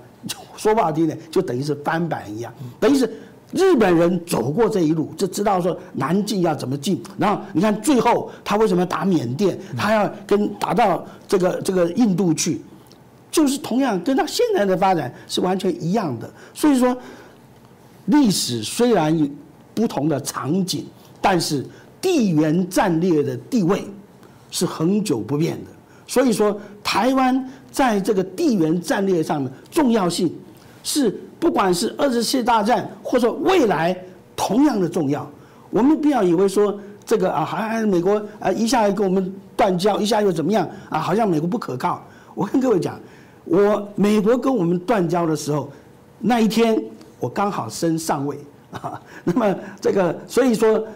[0.56, 3.10] 说不好听点，就等于是翻版一样，等于是
[3.50, 12.62] 日本人走过这一路，就知道说南进要怎么进，然后你看最后他为什么打缅甸，他要跟打到这个这个印度去，
[13.28, 16.96] 就是同样跟他现在的发展是完全一样的，所以说。
[18.10, 19.28] 历史虽然有
[19.74, 20.86] 不同的场景，
[21.20, 21.64] 但是
[22.00, 23.84] 地缘战略的地位
[24.50, 25.70] 是恒久不变的。
[26.06, 30.32] 所以说，台湾在这个地缘战略上的重要性，
[30.82, 33.96] 是不管是二次世界大战或者未来
[34.34, 35.28] 同样的重要。
[35.70, 40.98] 我们不要以为说这个啊，好像美国啊一下跟我们断交，一下又怎么样啊？
[40.98, 42.02] 好像美国不可靠。
[42.34, 42.98] 我跟各位讲，
[43.44, 45.70] 我美国跟我们断交的时候，
[46.18, 46.82] 那一天。
[47.20, 48.38] 我刚好升上位
[48.70, 50.86] 啊，那么这个所以说，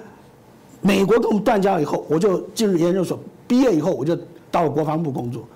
[0.83, 4.19] 美国跟我们断交以后，我就进入研究所，毕业以后我就
[4.51, 5.47] 到国防部工作。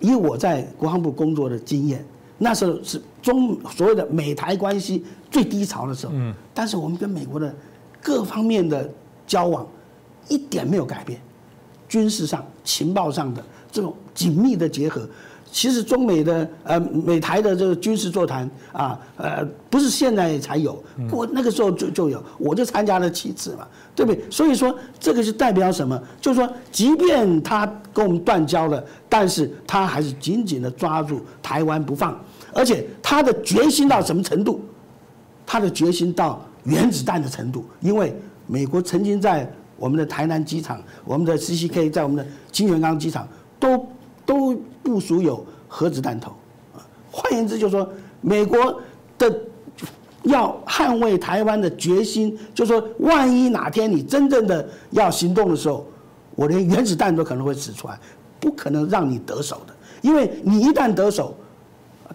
[0.00, 2.04] 以我在国防部工作的经验，
[2.36, 7.54] 那时候是中所谓的美台关系最低潮的时候，嗯，但是我们跟美国的
[8.00, 8.90] 各方面的
[9.24, 9.64] 交往
[10.28, 11.20] 一点没有改变，
[11.88, 13.40] 军事上、情报上的
[13.70, 15.08] 这种紧密的结合。
[15.52, 24.24] 其实中美的呃美台的这个军事座谈啊，呃不是现在才有，过那个时候就就有，我就参加了七次嘛，对不对？
[24.30, 26.02] 所以说这个是代表什么？
[26.22, 32.18] 就是说，即便他跟我们断交了，但是他还是紧紧的抓住台湾不放，
[32.54, 34.58] 而且他的决心到什么程度？
[35.44, 39.46] 他的决心到原子弹的程度，因为美国曾经在
[39.76, 43.28] 我们的台南机场、我们的 CCK 在我们的金源港机场
[43.60, 43.86] 都。
[44.24, 46.32] 都部署有核子弹头，
[46.74, 47.88] 啊，换言之，就是说，
[48.20, 48.80] 美国
[49.16, 49.40] 的
[50.24, 55.86] 要捍卫台湾的决心，就是说，万一哪天你真正的要行动的时候，
[56.34, 57.98] 我连原子弹都可能会使出来，
[58.38, 61.34] 不可能让你得手的，因为你一旦得手，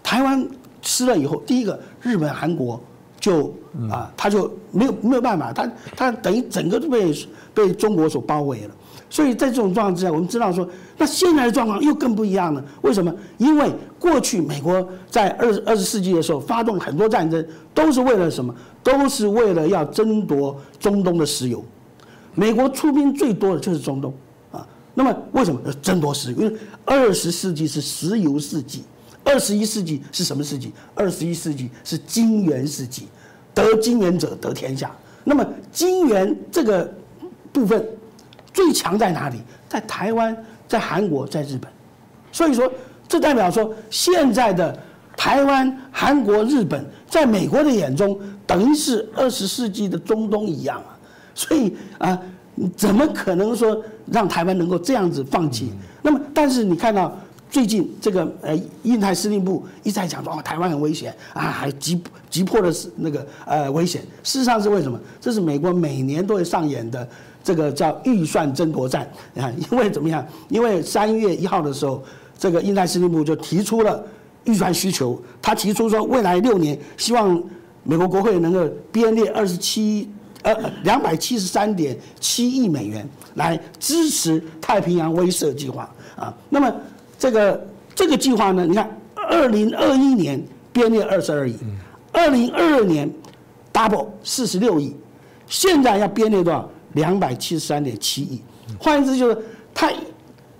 [0.02, 0.46] 台湾
[0.82, 2.80] 吃了以后，第一个，日本、韩国
[3.20, 3.52] 就
[3.90, 7.12] 啊，他就没有没有办法，他他等于整个都被
[7.52, 8.74] 被中国所包围了。
[9.10, 12.62] 所以在这种状况之下，我们知道说，那现在的状况又更不一样了。
[12.82, 13.12] 为什么？
[13.38, 17.42] 因为过去美国在二二十世纪的时候发动很多战争，
[17.72, 18.54] 都是为了什么？
[18.82, 21.64] 都是为了要争夺中东的石油。
[22.34, 24.12] 美国出兵最多的就是中东
[24.52, 24.66] 啊。
[24.94, 26.42] 那么为什么要争夺石油？
[26.42, 28.84] 因为二十世纪是石油世纪，
[29.24, 30.70] 二十一世纪是什么世纪？
[30.94, 33.08] 二十一世纪是金元世纪，
[33.54, 34.94] 得金元者得天下。
[35.24, 36.92] 那么金元这个
[37.50, 37.82] 部分。
[38.58, 39.40] 最强在哪里？
[39.68, 40.36] 在台湾，
[40.66, 41.70] 在韩国，在日本。
[42.32, 42.68] 所以说，
[43.06, 44.76] 这代表说，现在的
[45.16, 50.98] 台湾、韩国、日本，在美国的眼中，等于是二十世纪的中东一样啊。
[51.36, 52.20] 所以啊，
[52.74, 55.72] 怎么可能说让台湾能够这样子放弃？
[56.02, 57.16] 那么，但是你看到
[57.48, 64.02] 最近这个呃，印太司令部一再讲说，哦，台湾很危险啊，还急急迫的是那个呃危险。
[64.24, 64.98] 事实上是为什么？
[65.20, 67.08] 这是美国每年都会上演的。
[67.48, 70.22] 这个叫预算争夺战你看，因为怎么样？
[70.50, 72.04] 因为三月一号的时候，
[72.38, 74.04] 这个印太司令部就提出了
[74.44, 77.42] 预算需求，他提出说未来六年希望
[77.84, 80.10] 美国国会能够编列二十七
[80.42, 86.36] 呃两百七十三点七亿美元来支持太平洋威慑计划啊。
[86.50, 86.70] 那么
[87.18, 90.38] 这个这个计划呢，你看二零二一年
[90.70, 91.56] 编列二十二亿，
[92.12, 93.10] 二零二二年
[93.72, 94.94] double 四十六亿，
[95.46, 96.70] 现在要编列多少？
[96.94, 98.42] 两百七十三点七亿，
[98.78, 99.38] 换言之就是，
[99.74, 99.90] 他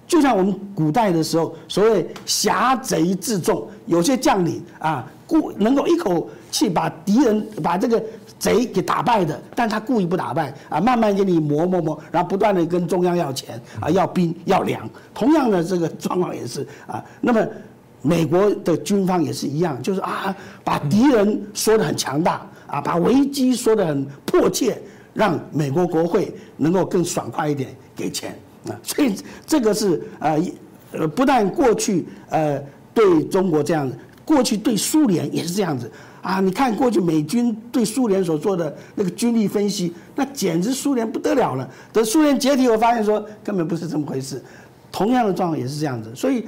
[0.06, 8.02] 就像我们古代的时候，所谓侠贼自重，有些将领啊，故能够一口气把敌人把这个
[8.38, 17.46] 贼给打败的，但他故意不打败啊，慢慢给你磨磨磨，然后不断的跟中央要钱啊，要兵要粮，同样的这个状况也是啊，那么
[18.00, 24.80] 美国的军方也是一样，就是啊，把敌人说的很强大啊，把危机说的很迫切。
[25.19, 28.39] 让美国国会能够更爽快一点给钱
[28.69, 29.12] 啊， 所以
[29.45, 30.40] 这个是呃
[30.93, 32.62] 呃，不但过去呃
[32.95, 35.90] 对中国这样子，过去对苏联也是这样子
[36.23, 36.39] 啊。
[36.39, 41.69] 你看过去美军对苏联所做的那个军力分析，那简直苏联不得了了。
[41.93, 44.40] 等苏联解体，我发现说根本不是这么回事。
[44.93, 46.47] 同样的状况也是这样子，所以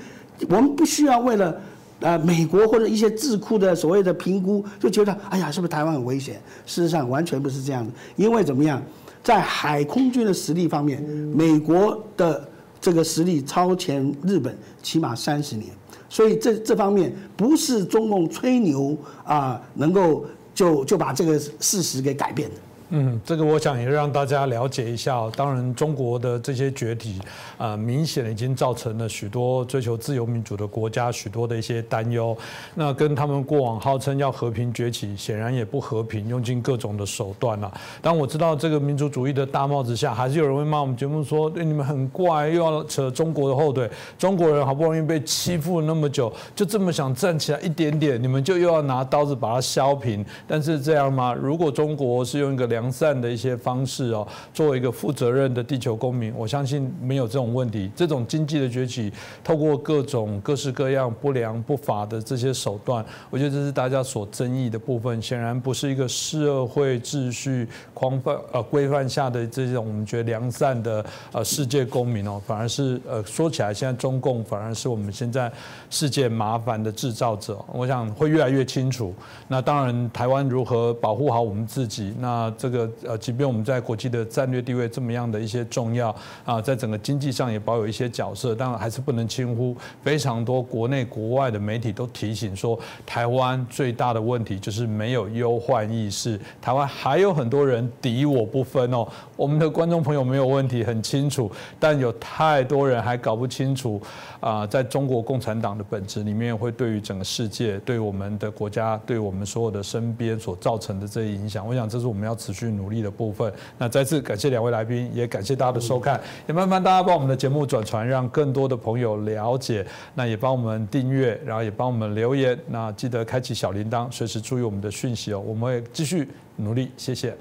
[0.48, 1.60] 我们不需要为了
[2.00, 6.40] 呃美国或者一些智库的所谓的评估，就觉得哎呀，是不是台湾很危险？
[6.66, 8.82] 事实上完全不是这样的，因为怎么样，
[9.22, 12.48] 在海空军的实力方面，美国的
[12.80, 15.70] 这个实力超前日本起码三十年，
[16.08, 20.24] 所以这这方面不是中共吹牛啊能够
[20.54, 22.56] 就就把这个事实给改变的。
[22.90, 25.30] 嗯，这个我想也让大家了解一下。
[25.36, 27.20] 当然，中国的这些崛起，
[27.56, 32.36] 啊，明显已经造成了许多追求自由民主的国家许多的一些担忧。
[32.74, 37.72] 那跟他们过往号称要和平崛起，显然也不和平，用尽各种的手段了。
[38.02, 43.88] 但我知道这个民族主义的大帽子下，还是有人会骂我们节目说，对你们很怪，又要扯中国的后腿。
[44.18, 50.26] 中国人好不容易被欺负了那么久，就这么想站起来一点点，你们就又要拿刀子把它削平。
[50.48, 51.32] 但是这样吗？
[51.32, 57.90] 如果中国是用一个两良善的一些方式哦，作为一个负责任的地球公民，我相信没有这种问题。
[57.94, 59.12] 这种经济的崛起，
[59.44, 65.20] 透过各种各式各样不良不法的这些手段，我觉得这是大家所争议的部分。
[65.20, 75.52] 显然不是一个社会秩序框范呃规范下的这种我们觉得良善的呃世界公民哦，反而是呃说起来，现在中共反而是我们现在
[75.90, 77.62] 世界麻烦的制造者。
[77.72, 79.12] 我想会越来越清楚。
[79.48, 82.14] 那当然，台湾如何保护好我们自己？
[82.18, 86.14] 那这这个呃，即便我们在国际的战略地位这么样的一些重要
[86.44, 89.76] 啊，在整个经济上也保有一些角色，当然还是不能轻忽。
[90.02, 96.38] 非常多国内国外的媒体都提醒说，台湾最大的问题就是没有忧患意识。
[96.62, 99.06] 台湾还有很多人敌我不分哦。
[99.36, 104.00] 我们的观众朋友没有问题，很清楚，但有太多人还搞不清楚
[104.38, 111.66] 啊，在中国共产党的本质里面，会对于整个世界、对我们的国家、对我们所有的身边所造成的这些影响。
[111.66, 112.59] 我想，这是我们要持续。
[112.60, 113.52] 去努力的部分。
[113.78, 116.20] 那再次感谢两位来宾，也感谢大家的收看。
[116.46, 119.84] 也麻烦大家帮我们的节目转传，让更多的朋友了解。
[120.14, 122.58] 那也帮我们订阅，然后也帮我们留言。
[122.66, 125.40] 那记得开启小铃铛，随时注意我们的讯息哦。
[125.40, 127.34] 我们会继续努力，谢谢。